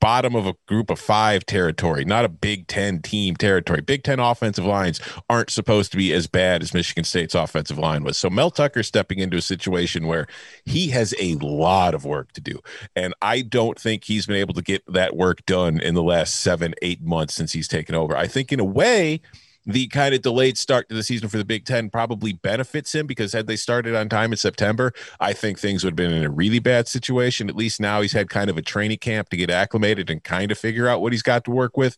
[0.00, 3.80] bottom of a group of five territory, not a Big Ten team territory.
[3.80, 8.04] Big Ten offensive lines aren't supposed to be as bad as Michigan State's offensive line
[8.04, 8.16] was.
[8.16, 10.26] So Mel Tucker stepping into a situation where
[10.64, 12.60] he has a lot of work to do.
[12.94, 16.40] And I don't think he's been able to get that work done in the last
[16.40, 18.16] seven, eight months since he's taken over.
[18.16, 19.20] I think in a way,
[19.66, 23.06] the kind of delayed start to the season for the Big Ten probably benefits him
[23.06, 26.24] because had they started on time in September, I think things would have been in
[26.24, 27.48] a really bad situation.
[27.48, 30.52] At least now he's had kind of a training camp to get acclimated and kind
[30.52, 31.96] of figure out what he's got to work with.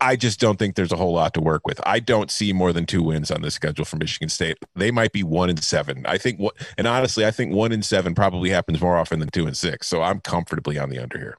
[0.00, 1.80] I just don't think there's a whole lot to work with.
[1.84, 4.56] I don't see more than two wins on the schedule for Michigan State.
[4.76, 6.06] They might be one and seven.
[6.06, 9.28] I think what, and honestly, I think one and seven probably happens more often than
[9.30, 9.88] two and six.
[9.88, 11.36] So I'm comfortably on the under here.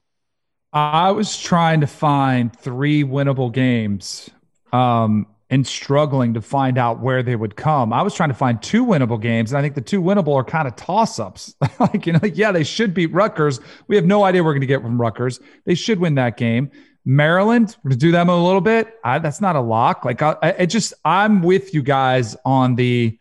[0.74, 4.30] I was trying to find three winnable games.
[4.74, 7.91] Um, and struggling to find out where they would come.
[7.91, 10.43] I was trying to find two winnable games, and I think the two winnable are
[10.43, 11.56] kind of toss ups.
[11.80, 13.60] like, you know, yeah, they should beat Rutgers.
[13.88, 15.39] We have no idea we're going to get from Rutgers.
[15.66, 16.70] They should win that game.
[17.06, 18.93] Maryland, we're going to do them a little bit.
[19.04, 20.06] I, that's not a lock.
[20.06, 23.18] Like, I, I just, I'm with you guys on the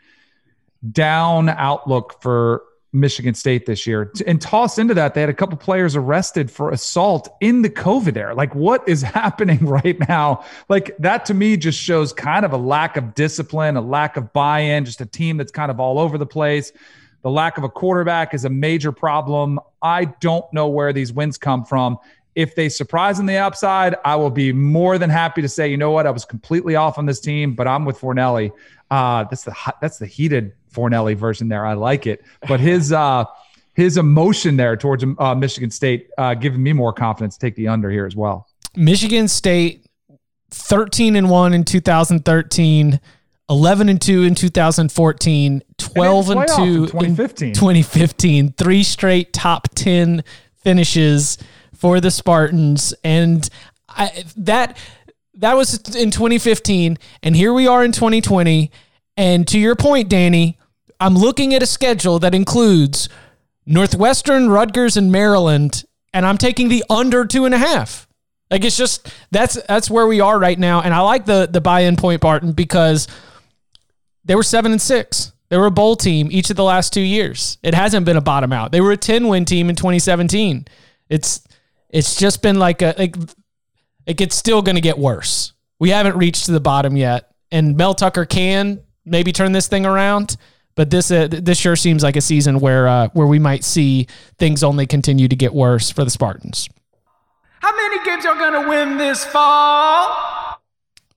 [0.92, 2.62] down outlook for
[2.98, 4.12] Michigan State this year.
[4.26, 8.16] And toss into that, they had a couple players arrested for assault in the COVID
[8.16, 8.34] era.
[8.34, 10.44] Like, what is happening right now?
[10.68, 14.32] Like, that to me just shows kind of a lack of discipline, a lack of
[14.32, 16.72] buy in, just a team that's kind of all over the place.
[17.22, 19.58] The lack of a quarterback is a major problem.
[19.82, 21.98] I don't know where these wins come from.
[22.34, 25.76] If they surprise on the upside, I will be more than happy to say, you
[25.76, 28.52] know what, I was completely off on this team, but I'm with Fornelli.
[28.90, 31.66] Uh, that's the that's the heated Fornelli version there.
[31.66, 33.24] I like it, but his uh,
[33.74, 37.68] his emotion there towards uh, Michigan State uh, giving me more confidence to take the
[37.68, 38.48] under here as well.
[38.76, 39.86] Michigan State,
[40.50, 43.00] thirteen and one in 2013.
[43.50, 47.54] 11 and 2 in 2014, 12 and, and 2 in 2015.
[47.54, 48.52] 2015.
[48.52, 50.22] Three straight top 10
[50.62, 51.38] finishes
[51.78, 53.48] for the Spartans and
[53.88, 54.76] I, that
[55.34, 58.70] that was in 2015 and here we are in 2020
[59.16, 60.57] and to your point danny
[61.00, 63.08] i'm looking at a schedule that includes
[63.66, 68.08] northwestern rutgers and maryland and i'm taking the under two and a half
[68.50, 71.60] like it's just that's that's where we are right now and i like the the
[71.60, 73.08] buy-in point barton because
[74.24, 77.00] they were seven and six they were a bowl team each of the last two
[77.00, 80.66] years it hasn't been a bottom out they were a 10 win team in 2017
[81.08, 81.42] it's
[81.90, 83.16] it's just been like a like
[84.08, 85.52] it it's still going to get worse.
[85.78, 89.86] We haven't reached to the bottom yet, and Mel Tucker can maybe turn this thing
[89.86, 90.36] around.
[90.78, 94.06] But this uh, this sure seems like a season where uh, where we might see
[94.38, 96.68] things only continue to get worse for the Spartans.
[97.58, 100.62] How many games are going to win this fall?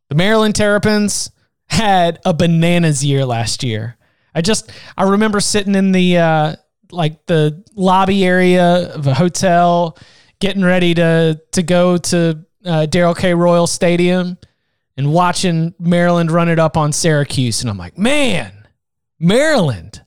[0.10, 1.30] The Maryland Terrapins
[1.68, 3.98] had a bananas year last year.
[4.34, 6.56] I just I remember sitting in the uh,
[6.90, 9.96] like the lobby area of a hotel,
[10.40, 13.36] getting ready to to go to uh, Darrell K.
[13.36, 14.40] Royal Stadium
[14.98, 17.62] and watching Maryland run it up on Syracuse.
[17.62, 18.61] And I'm like, man,
[19.22, 20.02] Maryland,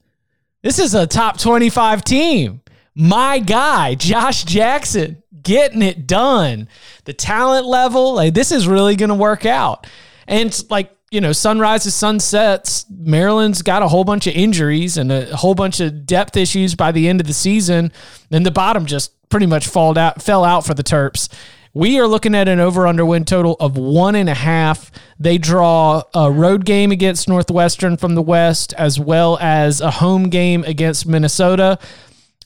[0.61, 2.61] this is a top 25 team.
[2.93, 6.67] My guy, Josh Jackson, getting it done.
[7.05, 9.87] The talent level, like this is really going to work out.
[10.27, 12.85] And like, you know, sunrises, sunsets.
[12.89, 16.91] Maryland's got a whole bunch of injuries and a whole bunch of depth issues by
[16.91, 17.93] the end of the season.
[18.31, 21.29] And the bottom just pretty much fall out, fell out for the Terps.
[21.75, 24.89] We are looking at an over under win total of one and a half.
[25.19, 30.29] They draw a road game against Northwestern from the West, as well as a home
[30.29, 31.77] game against Minnesota.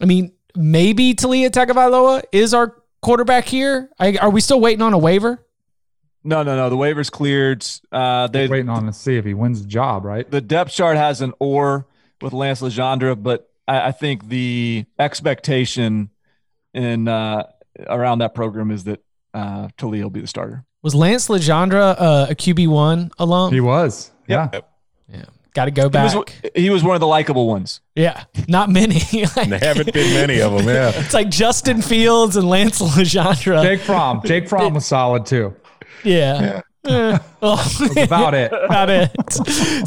[0.02, 3.92] I mean, maybe Taulia Tagovailoa is our quarterback here.
[4.00, 5.46] Are we still waiting on a waiver?
[6.24, 6.72] No, no, no.
[6.72, 7.64] The waiver's cleared.
[7.92, 10.28] Uh, they waiting on to see if he wins the job, right?
[10.28, 11.86] The depth chart has an or
[12.20, 16.10] with Lance Legendre, but I, I think the expectation
[16.74, 17.44] in uh,
[17.86, 19.04] around that program is that
[19.34, 20.66] uh, Taulia will be the starter.
[20.82, 23.52] Was Lance Legendre uh, a QB one alum?
[23.54, 24.12] He was.
[24.28, 24.50] Yeah.
[25.12, 26.16] yeah, got to go He back.
[26.16, 26.26] was,
[26.56, 27.82] he was one of the likable ones.
[27.96, 29.00] yeah, not many.
[29.12, 30.68] There haven't been many of them.
[30.68, 30.92] Yeah.
[30.96, 33.62] it's like Justin Fields and Lance Legendre.
[33.64, 34.22] Jake Fromm.
[34.24, 35.56] Jake Fromm was solid too.
[36.04, 36.62] yeah.
[36.86, 37.78] Eh, oh.
[37.98, 38.52] About it.
[38.66, 39.12] about it.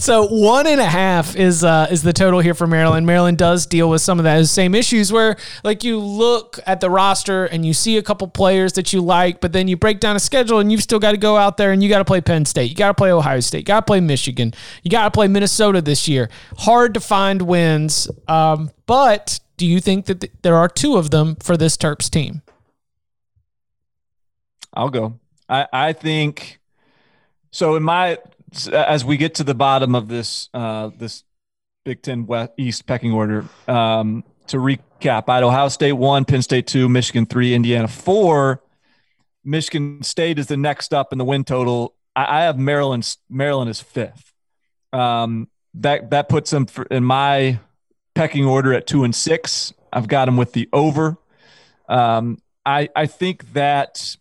[0.00, 3.06] So one and a half is uh, is the total here for Maryland.
[3.06, 6.90] Maryland does deal with some of those same issues where like you look at the
[6.90, 10.16] roster and you see a couple players that you like, but then you break down
[10.16, 12.20] a schedule and you've still got to go out there and you got to play
[12.20, 15.04] Penn State, you got to play Ohio State, you got to play Michigan, you got
[15.04, 16.28] to play Minnesota this year.
[16.58, 21.10] Hard to find wins, um, but do you think that th- there are two of
[21.10, 22.42] them for this Terps team?
[24.74, 25.18] I'll go.
[25.48, 26.58] I, I think
[27.52, 27.76] so.
[27.76, 28.18] In my
[28.72, 31.24] as we get to the bottom of this uh, this
[31.84, 36.42] Big Ten West East pecking order, um, to recap, I had Ohio State one, Penn
[36.42, 38.62] State two, Michigan three, Indiana four.
[39.44, 41.94] Michigan State is the next up in the win total.
[42.14, 43.16] I, I have Maryland.
[43.28, 44.32] Maryland is fifth.
[44.92, 47.58] Um, that that puts them for, in my
[48.14, 49.72] pecking order at two and six.
[49.92, 51.16] I've got them with the over.
[51.88, 54.16] Um, I I think that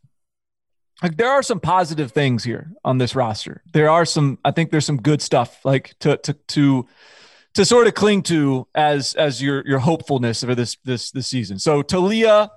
[1.02, 3.64] like there are some positive things here on this roster.
[3.74, 4.38] There are some.
[4.45, 6.88] I think there's some good stuff like to to to
[7.54, 11.60] to sort of cling to as as your your hopefulness for this this this season.
[11.60, 12.49] So Taulia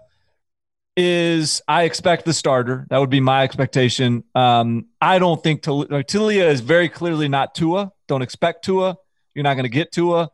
[0.97, 2.87] is I expect the starter.
[2.91, 4.25] That would be my expectation.
[4.35, 7.93] Um, I don't think Tal- like, Taulia is very clearly not Tua.
[8.07, 8.97] Don't expect Tua.
[9.35, 10.31] You're not going to get Tua,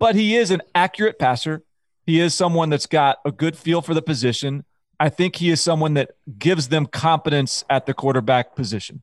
[0.00, 1.62] but he is an accurate passer.
[2.06, 4.64] He is someone that's got a good feel for the position.
[5.00, 9.00] I think he is someone that gives them competence at the quarterback position.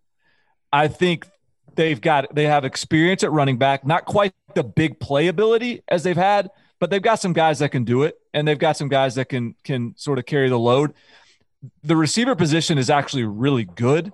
[0.72, 1.28] I think
[1.76, 6.16] they've got they have experience at running back, not quite the big playability as they've
[6.16, 9.16] had, but they've got some guys that can do it, and they've got some guys
[9.16, 10.94] that can can sort of carry the load.
[11.82, 14.14] The receiver position is actually really good.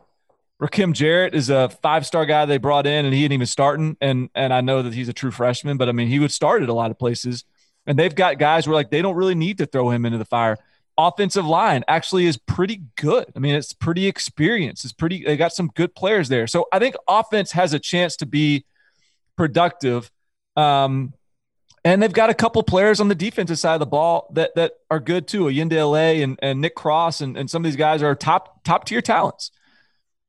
[0.62, 3.98] Rakim Jarrett is a five star guy they brought in, and he ain't even starting.
[4.00, 6.64] And and I know that he's a true freshman, but I mean he would start
[6.64, 7.44] at a lot of places.
[7.86, 10.24] And they've got guys where like they don't really need to throw him into the
[10.24, 10.56] fire.
[10.98, 13.26] Offensive line actually is pretty good.
[13.36, 14.86] I mean, it's pretty experienced.
[14.86, 15.24] It's pretty.
[15.24, 16.46] They got some good players there.
[16.46, 18.66] So I think offense has a chance to be
[19.36, 20.12] productive.
[20.56, 21.14] Um,
[21.86, 24.74] and they've got a couple players on the defensive side of the ball that that
[24.90, 25.48] are good too.
[25.48, 28.86] Allende LA and, and Nick Cross and, and some of these guys are top top
[28.86, 29.52] tier talents.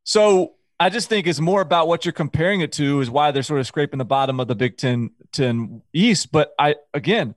[0.03, 3.45] So I just think it's more about what you're comparing it to is why they're
[3.45, 6.33] sort of scraping the bottom of the Big Ten, 10 East.
[6.33, 7.37] But I again,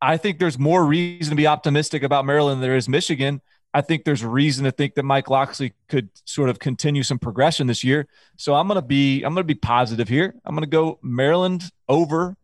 [0.00, 3.40] I think there's more reason to be optimistic about Maryland than there is Michigan.
[3.72, 7.66] I think there's reason to think that Mike Locksley could sort of continue some progression
[7.66, 8.06] this year.
[8.36, 10.34] So I'm gonna be I'm gonna be positive here.
[10.44, 12.36] I'm gonna go Maryland over,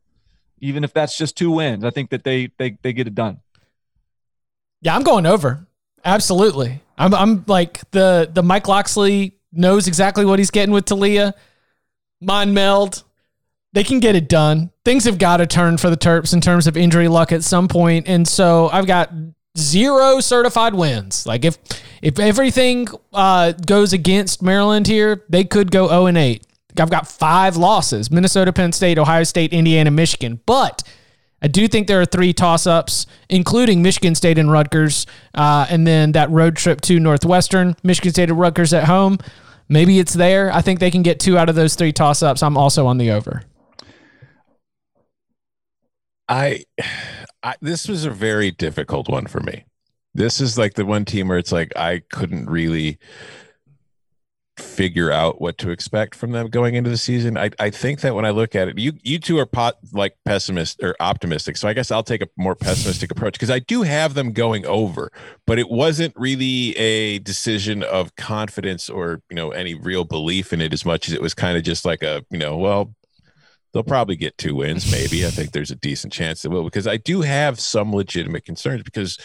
[0.61, 1.85] even if that's just two wins.
[1.85, 3.41] I think that they they they get it done.
[4.83, 5.67] Yeah, I'm going over.
[6.05, 6.83] Absolutely.
[6.99, 11.35] I'm I'm like the the Mike Locksley knows exactly what he's getting with Taulia.
[12.21, 13.05] Mind meld.
[13.73, 14.71] They can get it done.
[14.85, 17.69] Things have got to turn for the Terps in terms of injury luck at some
[17.69, 18.09] point.
[18.09, 19.13] And so I've got
[19.57, 21.27] zero certified wins.
[21.27, 21.59] Like if
[22.03, 26.47] if everything uh, goes against Maryland here, they could go 0 and 8.
[26.79, 30.41] I've got five losses: Minnesota, Penn State, Ohio State, Indiana, Michigan.
[30.47, 30.83] But
[31.43, 35.87] I do think there are three toss ups, including Michigan State and Rutgers, uh, and
[35.87, 39.19] then that road trip to Northwestern, Michigan State and Rutgers at home.
[39.69, 40.53] Maybe it's there.
[40.53, 42.43] I think they can get two out of those three toss ups.
[42.43, 43.45] I'm also on the over.
[46.31, 46.65] I,
[47.43, 49.65] I this was a very difficult one for me.
[50.15, 52.99] This is like the one team where it's like I couldn't really
[54.59, 57.37] figure out what to expect from them going into the season.
[57.37, 60.17] I, I think that when I look at it, you you two are pot, like
[60.25, 61.57] pessimist or optimistic.
[61.57, 64.65] So I guess I'll take a more pessimistic approach because I do have them going
[64.67, 65.11] over,
[65.47, 70.61] but it wasn't really a decision of confidence or you know any real belief in
[70.61, 72.95] it as much as it was kind of just like a you know well
[73.73, 75.27] they'll probably get two wins maybe.
[75.27, 78.83] I think there's a decent chance they will because I do have some legitimate concerns
[78.83, 79.19] because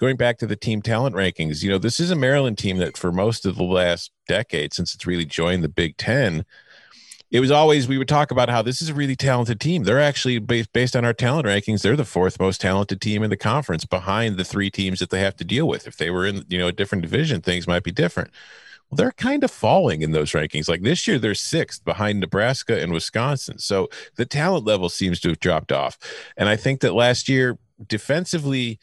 [0.00, 2.96] going back to the team talent rankings, you know, this is a Maryland team that
[2.96, 6.44] for most of the last decade, since it's really joined the Big Ten,
[7.30, 9.84] it was always we would talk about how this is a really talented team.
[9.84, 13.30] They're actually based based on our talent rankings, they're the fourth most talented team in
[13.30, 15.86] the conference behind the three teams that they have to deal with.
[15.86, 18.30] If they were in, you know, a different division, things might be different.
[18.92, 20.68] Well, they're kind of falling in those rankings.
[20.68, 23.58] Like this year, they're sixth behind Nebraska and Wisconsin.
[23.58, 25.98] So the talent level seems to have dropped off.
[26.36, 28.78] And I think that last year, defensively,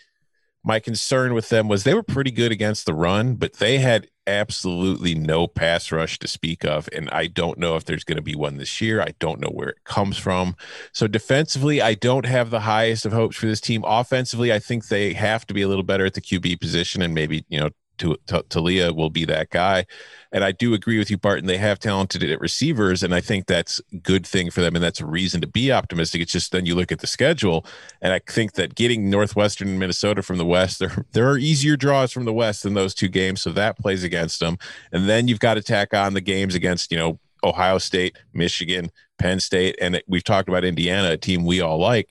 [0.63, 4.07] my concern with them was they were pretty good against the run, but they had
[4.25, 8.21] absolutely no pass rush to speak of, and I don't know if there's going to
[8.21, 9.01] be one this year.
[9.01, 10.55] I don't know where it comes from.
[10.91, 13.83] So defensively, I don't have the highest of hopes for this team.
[13.85, 17.13] Offensively, I think they have to be a little better at the QB position, and
[17.13, 17.69] maybe you know
[17.99, 19.85] to, to Taulia will be that guy.
[20.31, 21.47] And I do agree with you, Barton.
[21.47, 24.99] They have talented at receivers, and I think that's good thing for them, and that's
[24.99, 26.21] a reason to be optimistic.
[26.21, 27.65] It's just then you look at the schedule,
[28.01, 31.75] and I think that getting Northwestern and Minnesota from the West, there there are easier
[31.75, 34.57] draws from the West than those two games, so that plays against them.
[34.91, 38.91] And then you've got to tack on the games against you know Ohio State, Michigan,
[39.17, 42.09] Penn State, and we've talked about Indiana, a team we all like.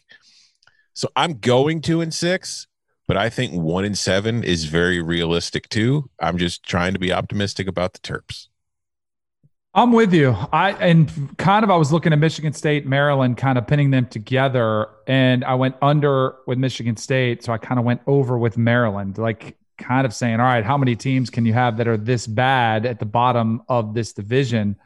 [0.94, 2.66] So I'm going two and six
[3.08, 6.10] but I think one in seven is very realistic too.
[6.20, 8.48] I'm just trying to be optimistic about the Terps.
[9.74, 10.36] I'm with you.
[10.52, 14.06] I and kind of I was looking at Michigan State, Maryland, kind of pinning them
[14.06, 18.56] together, and I went under with Michigan State, so I kind of went over with
[18.58, 21.96] Maryland, like kind of saying, all right, how many teams can you have that are
[21.96, 24.76] this bad at the bottom of this division?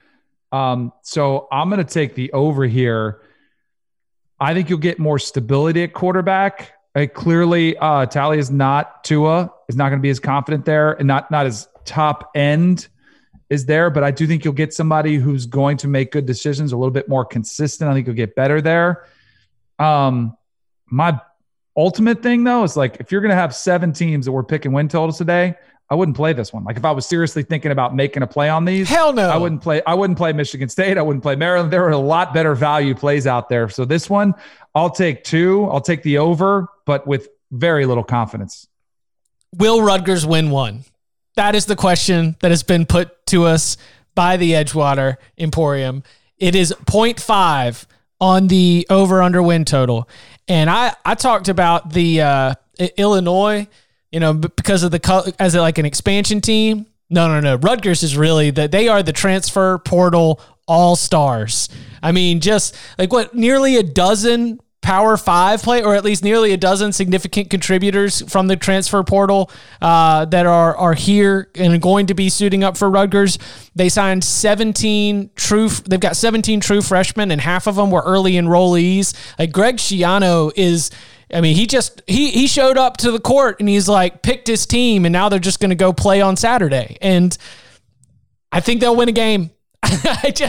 [0.53, 3.23] Um, so I'm going to take the over here.
[4.39, 6.73] I think you'll get more stability at quarterback.
[6.95, 10.93] Right, clearly, uh, Tally is not Tua is not going to be as confident there,
[10.93, 12.89] and not not as top end
[13.49, 13.89] is there.
[13.89, 16.93] But I do think you'll get somebody who's going to make good decisions, a little
[16.93, 17.91] bit more consistent.
[17.91, 19.07] I think you'll get better there.
[19.79, 20.37] Um,
[20.87, 21.19] my
[21.77, 24.73] ultimate thing though is like if you're going to have seven teams that we're picking
[24.73, 25.55] win totals today,
[25.89, 26.65] I wouldn't play this one.
[26.65, 29.37] Like if I was seriously thinking about making a play on these, hell no, I
[29.37, 29.83] wouldn't play.
[29.87, 30.97] I wouldn't play Michigan State.
[30.97, 31.73] I wouldn't play Maryland.
[31.73, 33.69] There are a lot better value plays out there.
[33.69, 34.35] So this one,
[34.75, 35.69] I'll take two.
[35.71, 38.67] I'll take the over, but with very little confidence.
[39.57, 40.85] Will Rutgers win one?
[41.37, 43.77] That is the question that has been put to us
[44.15, 46.03] by the Edgewater Emporium.
[46.39, 47.87] It is 0.5
[48.21, 50.09] on the over under win total.
[50.49, 52.55] And I, I talked about the uh,
[52.97, 53.67] Illinois
[54.13, 56.87] you know, because of the as like an expansion team.
[57.11, 57.57] No, no, no.
[57.57, 61.69] Rutgers is really that they are the transfer portal all stars.
[62.03, 66.53] I mean, just like what nearly a dozen Power Five play, or at least nearly
[66.53, 72.07] a dozen significant contributors from the transfer portal uh, that are are here and going
[72.07, 73.39] to be suiting up for Rutgers.
[73.75, 75.69] They signed 17 true.
[75.69, 79.15] They've got 17 true freshmen, and half of them were early enrollees.
[79.39, 80.91] Like Greg Schiano is
[81.33, 84.47] I mean, he just he he showed up to the court and he's like picked
[84.47, 87.37] his team, and now they're just going to go play on Saturday, and
[88.51, 89.51] I think they'll win a game.
[90.05, 90.41] like,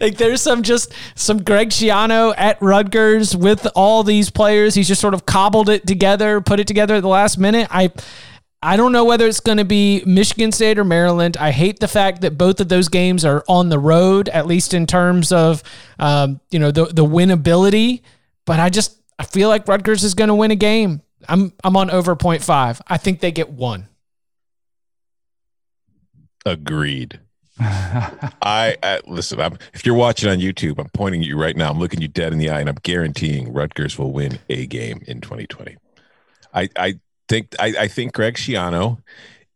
[0.00, 4.74] like there's some just some Greg Schiano at Rutgers with all these players.
[4.74, 7.68] He's just sort of cobbled it together, put it together at the last minute.
[7.70, 7.92] I
[8.62, 11.36] I don't know whether it's going to be Michigan State or Maryland.
[11.38, 14.74] I hate the fact that both of those games are on the road, at least
[14.74, 15.62] in terms of
[15.98, 18.02] um, you know the the winnability.
[18.44, 21.02] But I just I feel like Rutgers is going to win a game.
[21.28, 22.80] I'm I'm on over 0.5.
[22.86, 23.88] I think they get one.
[26.44, 27.20] Agreed.
[27.60, 29.40] I, I, listen.
[29.40, 31.70] I'm, if you're watching on YouTube, I'm pointing at you right now.
[31.70, 35.02] I'm looking you dead in the eye, and I'm guaranteeing Rutgers will win a game
[35.06, 35.76] in 2020.
[36.54, 36.98] I, I
[37.28, 39.02] think I, I think Greg Schiano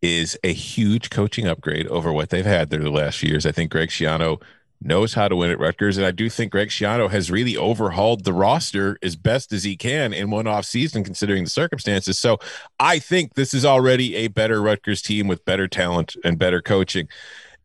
[0.03, 3.47] is a huge coaching upgrade over what they've had there the last few years.
[3.47, 4.41] I think Greg Schiano
[4.85, 5.97] knows how to win at Rutgers.
[5.97, 9.77] And I do think Greg Schiano has really overhauled the roster as best as he
[9.77, 12.19] can in one off season, considering the circumstances.
[12.19, 12.39] So
[12.79, 17.09] I think this is already a better Rutgers team with better talent and better coaching.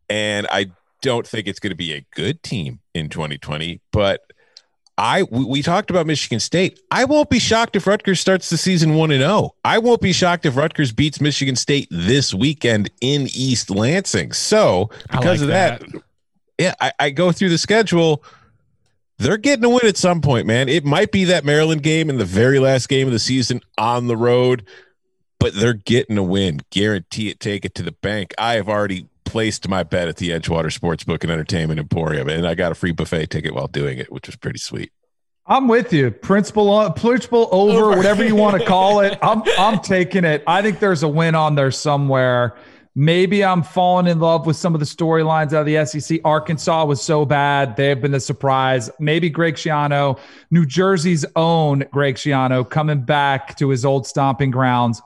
[0.10, 4.22] And I don't think it's going to be a good team in 2020, but
[4.98, 6.80] I we, we, talked about Michigan State.
[6.92, 9.56] I won't be shocked if Rutgers starts the season 1 and 0.
[9.64, 14.34] I won't be shocked if Rutgers beats Michigan State this weekend in East Lansing.
[14.34, 16.04] So, because like of that, that
[16.60, 18.24] yeah, I, I go through the schedule.
[19.18, 20.68] They're getting a win at some point, man.
[20.68, 24.08] It might be that Maryland game in the very last game of the season on
[24.08, 24.66] the road,
[25.40, 26.60] but they're getting a win.
[26.72, 28.34] Guarantee it, take it to the bank.
[28.38, 32.56] I have already placed my bet at the Edgewater Sportsbook and Entertainment Emporium, and I
[32.56, 34.92] got a free buffet ticket while doing it, which was pretty sweet.
[35.46, 36.10] I'm with you.
[36.10, 37.98] Principle, uh, principle over, over.
[37.98, 39.20] whatever you want to call it.
[39.24, 40.44] I'm, I'm taking it.
[40.48, 42.58] I think there's a win on there somewhere.
[42.96, 46.22] Maybe I'm falling in love with some of the storylines out of the SEC.
[46.26, 47.76] Arkansas was so bad.
[47.76, 48.90] They have been the surprise.
[49.00, 50.20] Maybe Greg Schiano,
[50.50, 55.04] New Jersey's own Greg Schiano, coming back to his old stomping grounds.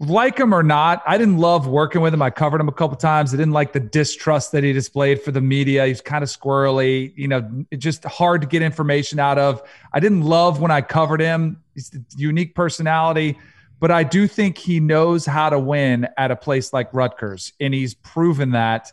[0.00, 2.20] Like him or not, I didn't love working with him.
[2.20, 3.32] I covered him a couple times.
[3.32, 5.86] I didn't like the distrust that he displayed for the media.
[5.86, 9.62] He's kind of squirrely, you know, just hard to get information out of.
[9.92, 11.62] I didn't love when I covered him.
[11.74, 13.38] He's a unique personality
[13.80, 17.72] but I do think he knows how to win at a place like Rutgers, and
[17.72, 18.92] he's proven that.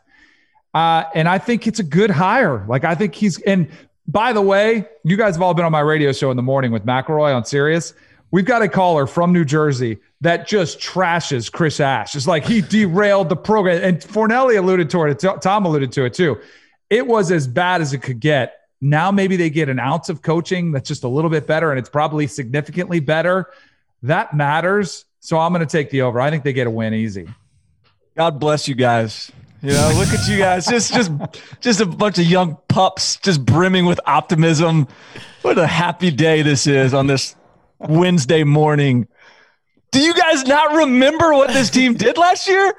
[0.74, 2.66] Uh, and I think it's a good hire.
[2.68, 3.40] Like I think he's.
[3.41, 3.70] And
[4.07, 6.72] by the way, you guys have all been on my radio show in the morning
[6.72, 7.94] with McElroy on Sirius.
[8.36, 12.18] We've got a caller from New Jersey that just trashes Chris Ash.
[12.18, 13.82] It's like he derailed the program.
[13.82, 15.24] And Fornelli alluded to it.
[15.41, 16.41] Tom alluded to it too.
[16.90, 18.68] It was as bad as it could get.
[18.82, 21.80] Now maybe they get an ounce of coaching that's just a little bit better, and
[21.80, 23.52] it's probably significantly better.
[24.03, 25.06] That matters.
[25.22, 26.20] So I'm going to take the over.
[26.20, 27.30] I think they get a win easy.
[28.18, 29.32] God bless you guys.
[29.62, 30.66] You know, look at you guys.
[30.66, 31.10] Just just
[31.62, 34.90] just a bunch of young pups just brimming with optimism.
[35.41, 37.34] What a happy day this is on this
[37.80, 39.07] Wednesday morning.
[39.91, 42.73] Do you guys not remember what this team did last year?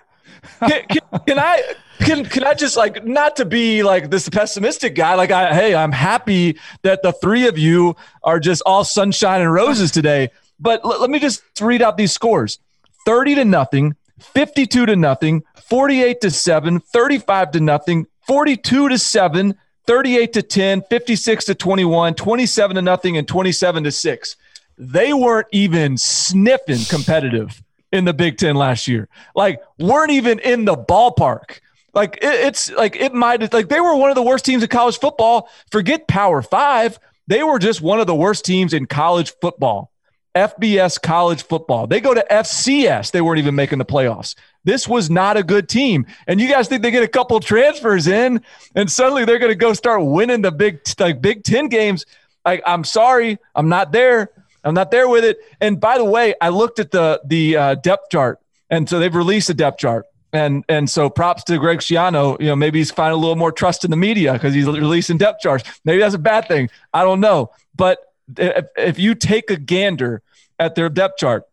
[0.61, 1.63] Can, can, can I
[2.01, 5.15] can can I just like not to be like this pessimistic guy?
[5.15, 9.53] Like I hey, I'm happy that the three of you are just all sunshine and
[9.53, 10.31] roses today.
[10.61, 12.59] But l- let me just read out these scores:
[13.05, 19.55] thirty to nothing, 52 to nothing, 48 to 7, 35 to nothing, 42 to 7,
[19.87, 24.37] 38 to 10, 56 to 21, 27 to nothing, and 27 to 6.
[24.79, 27.63] They weren't even sniffing competitive
[27.93, 29.09] in the Big Ten last year.
[29.35, 31.61] Like, weren't even in the ballpark.
[31.95, 34.69] Like, it, it's like it might, like, they were one of the worst teams in
[34.69, 35.49] college football.
[35.71, 36.99] Forget Power Five.
[37.27, 39.91] They were just one of the worst teams in college football.
[40.37, 41.87] FBS college football.
[41.87, 43.11] They go to FCS.
[43.11, 44.35] They weren't even making the playoffs.
[44.65, 46.05] This was not a good team.
[46.27, 48.43] And you guys think they get a couple transfers in
[48.75, 52.05] and suddenly they're going to go start winning the big like Big 10 games.
[52.45, 54.31] Like I'm sorry, I'm not there.
[54.67, 55.39] I'm not there with it.
[55.61, 58.41] And by the way, I looked at the the uh, depth chart
[58.71, 60.07] and so they've released a depth chart.
[60.33, 62.39] And and so props to Greg Schiano.
[62.41, 65.19] You know, maybe he's finding a little more trust in the media because he's releasing
[65.19, 65.81] depth charts.
[65.85, 66.69] Maybe that's a bad thing.
[66.93, 67.53] I don't know.
[67.75, 68.01] But
[68.37, 70.23] if, if you take a gander
[70.59, 71.45] at their depth chart,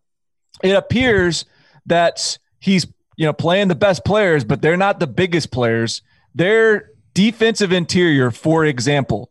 [0.62, 1.46] it appears
[1.86, 2.86] that he's
[3.16, 6.02] you know playing the best players, but they're not the biggest players.
[6.34, 9.30] Their defensive interior, for example,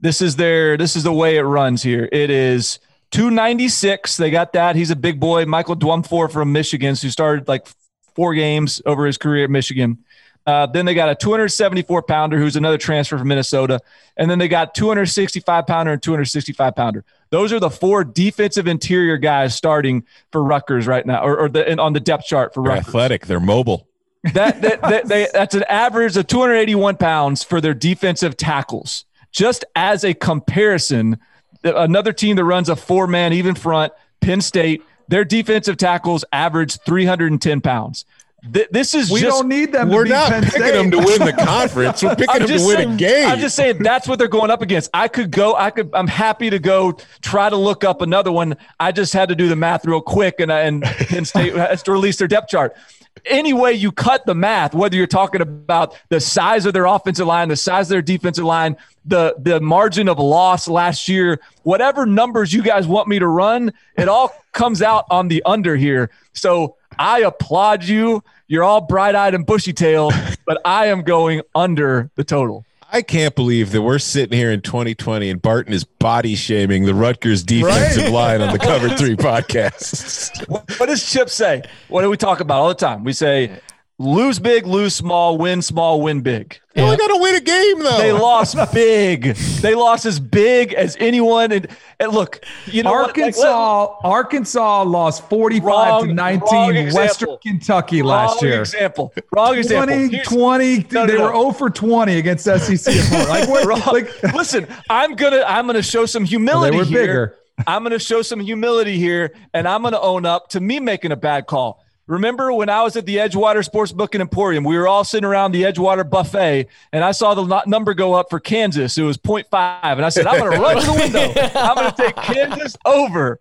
[0.00, 2.08] this is their this is the way it runs here.
[2.12, 2.78] It is
[3.10, 4.16] 296.
[4.16, 4.76] They got that.
[4.76, 5.46] He's a big boy.
[5.46, 7.66] Michael Dwumfour from Michigan, who started like
[8.14, 9.98] four games over his career at Michigan.
[10.46, 13.80] Uh, then they got a 274 pounder who's another transfer from Minnesota.
[14.16, 17.04] And then they got 265 pounder and 265 pounder.
[17.30, 21.76] Those are the four defensive interior guys starting for Rutgers right now, or, or the,
[21.80, 22.88] on the depth chart for They're Rutgers.
[22.88, 23.26] athletic.
[23.26, 23.88] They're mobile.
[24.34, 29.04] That, that, that they, that's an average of 281 pounds for their defensive tackles.
[29.30, 31.20] Just as a comparison,
[31.64, 36.78] another team that runs a four man even front, Penn State, their defensive tackles average
[36.80, 38.04] 310 pounds.
[38.52, 39.88] Th- this is We just, don't need them.
[39.88, 40.72] We're to not Penn picking State.
[40.72, 42.02] them to win the conference.
[42.02, 43.28] We're picking them to just win saying, a game.
[43.28, 44.90] I'm just saying that's what they're going up against.
[44.94, 46.92] I could go, I could, I'm happy to go
[47.22, 48.56] try to look up another one.
[48.78, 51.92] I just had to do the math real quick and, and Penn State has to
[51.92, 52.76] release their depth chart.
[53.24, 57.26] Any way you cut the math, whether you're talking about the size of their offensive
[57.26, 62.06] line, the size of their defensive line, the the margin of loss last year, whatever
[62.06, 66.10] numbers you guys want me to run, it all comes out on the under here.
[66.34, 68.22] So I applaud you.
[68.48, 70.14] You're all bright eyed and bushy tailed,
[70.46, 72.64] but I am going under the total.
[72.92, 76.94] I can't believe that we're sitting here in 2020 and Barton is body shaming the
[76.94, 80.46] Rutgers defensive line on the Cover Three podcast.
[80.48, 81.62] What, what does Chip say?
[81.88, 83.02] What do we talk about all the time?
[83.02, 83.60] We say
[83.98, 86.58] lose big, lose small, win small, win big.
[86.74, 87.96] You only got to win a game though.
[87.98, 89.34] They lost big.
[89.34, 91.50] They lost as big as anyone.
[91.52, 91.66] And,
[91.98, 93.06] and look, you know what?
[93.08, 97.36] Like, Arkansas, Arkansas lost 45 Wrong- to 19 Western.
[97.42, 98.60] Kentucky last wrong year.
[98.60, 99.14] example.
[99.32, 99.86] Wrong example.
[99.96, 101.24] 20, Here's- 20 No, no, they no.
[101.24, 102.94] were 0 for 20 against SEC.
[102.94, 103.28] opponent.
[103.30, 103.80] like, what, Wrong.
[103.86, 107.00] like Listen, I'm gonna I'm gonna show some humility were here.
[107.00, 107.36] bigger.
[107.66, 111.16] I'm gonna show some humility here, and I'm gonna own up to me making a
[111.16, 111.82] bad call.
[112.06, 115.24] Remember when I was at the Edgewater Sports Book and Emporium, we were all sitting
[115.24, 118.96] around the Edgewater buffet, and I saw the number go up for Kansas.
[118.96, 119.44] It was 0.5,
[119.82, 121.32] and I said, I'm gonna run to the window.
[121.60, 123.40] I'm gonna take Kansas over.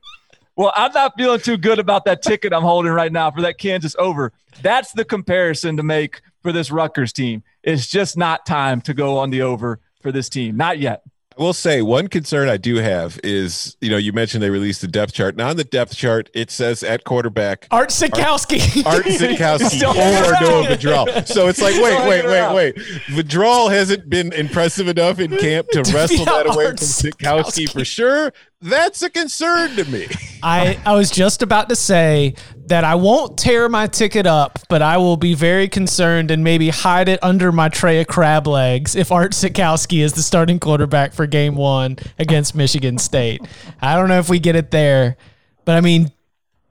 [0.56, 3.60] Well, I'm not feeling too good about that ticket I'm holding right now for that
[3.60, 4.32] Kansas over.
[4.64, 7.44] That's the comparison to make for this Rutgers team.
[7.62, 10.58] It's just not time to go on the over for this team.
[10.58, 11.04] Not yet.
[11.38, 14.80] I will say one concern I do have is, you know, you mentioned they released
[14.80, 15.36] the depth chart.
[15.36, 18.86] Now on the depth chart, it says at quarterback Art Sitkowski.
[18.86, 20.68] Art Sitkowski Still or Noah.
[20.68, 21.28] Vedral.
[21.28, 22.76] So it's like, wait, wait, wait, wait.
[23.08, 27.70] Vedral hasn't been impressive enough in camp to wrestle Yeah, that away Art from Sitkowski
[27.70, 28.32] for sure.
[28.62, 30.08] That's a concern to me.
[30.42, 32.36] I, I was just about to say
[32.68, 36.70] that I won't tear my ticket up, but I will be very concerned and maybe
[36.70, 41.14] hide it under my tray of crab legs if Art Sitkowski is the starting quarterback
[41.14, 43.42] for game one against Michigan State.
[43.82, 45.18] I don't know if we get it there,
[45.64, 46.12] but I mean,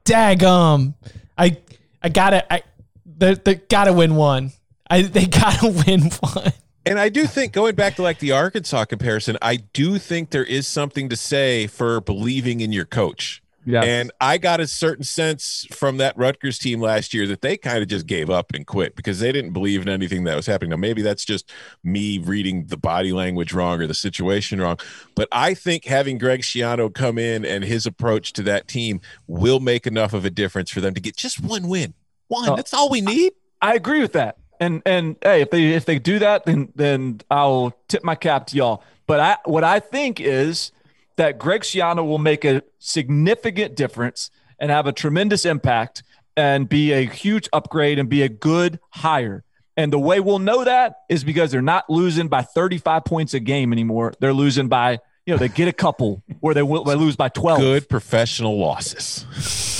[0.03, 0.95] daggum.
[1.37, 1.57] I
[2.01, 2.63] I gotta I
[3.05, 4.51] they, they gotta win one.
[4.89, 6.53] I they gotta win one.
[6.87, 10.43] And I do think going back to like the Arkansas comparison, I do think there
[10.43, 13.41] is something to say for believing in your coach.
[13.65, 13.83] Yes.
[13.85, 17.79] And I got a certain sense from that Rutgers team last year that they kind
[17.79, 20.69] of just gave up and quit because they didn't believe in anything that was happening.
[20.69, 21.51] Now, maybe that's just
[21.83, 24.77] me reading the body language wrong or the situation wrong.
[25.15, 29.59] But I think having Greg Schiano come in and his approach to that team will
[29.59, 31.95] make enough of a difference for them to get just one win.
[32.27, 32.49] One.
[32.49, 33.33] Oh, that's all we need.
[33.61, 34.37] I agree with that.
[34.59, 38.47] And and hey, if they if they do that, then then I'll tip my cap
[38.47, 38.83] to y'all.
[39.07, 40.71] But I what I think is
[41.17, 44.29] that Greg Schiano will make a significant difference
[44.59, 46.03] and have a tremendous impact
[46.37, 49.43] and be a huge upgrade and be a good hire.
[49.77, 53.39] And the way we'll know that is because they're not losing by 35 points a
[53.39, 54.13] game anymore.
[54.19, 57.29] They're losing by, you know, they get a couple where they will they lose by
[57.29, 57.59] 12.
[57.59, 59.25] Good professional losses.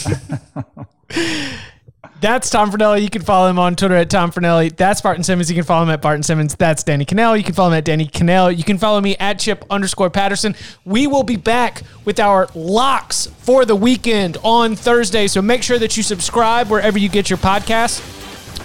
[2.22, 3.02] That's Tom Fornelli.
[3.04, 4.76] You can follow him on Twitter at Tom Fornelli.
[4.76, 5.50] That's Barton Simmons.
[5.50, 6.56] You can follow him at Barton Simmons.
[6.56, 7.38] That's Danny Kanell.
[7.38, 8.56] You can follow him at Danny Kanell.
[8.56, 10.56] You can follow me at Chip underscore Patterson.
[10.86, 15.28] We will be back with our locks for the weekend on Thursday.
[15.28, 18.00] So make sure that you subscribe wherever you get your podcasts,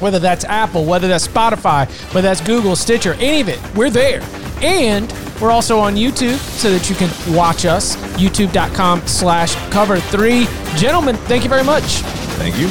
[0.00, 3.60] whether that's Apple, whether that's Spotify, whether that's Google, Stitcher, any of it.
[3.74, 4.22] We're there.
[4.62, 7.96] And we're also on YouTube so that you can watch us.
[8.16, 10.46] YouTube.com slash cover three.
[10.76, 11.82] Gentlemen, thank you very much.
[12.38, 12.70] Thank you.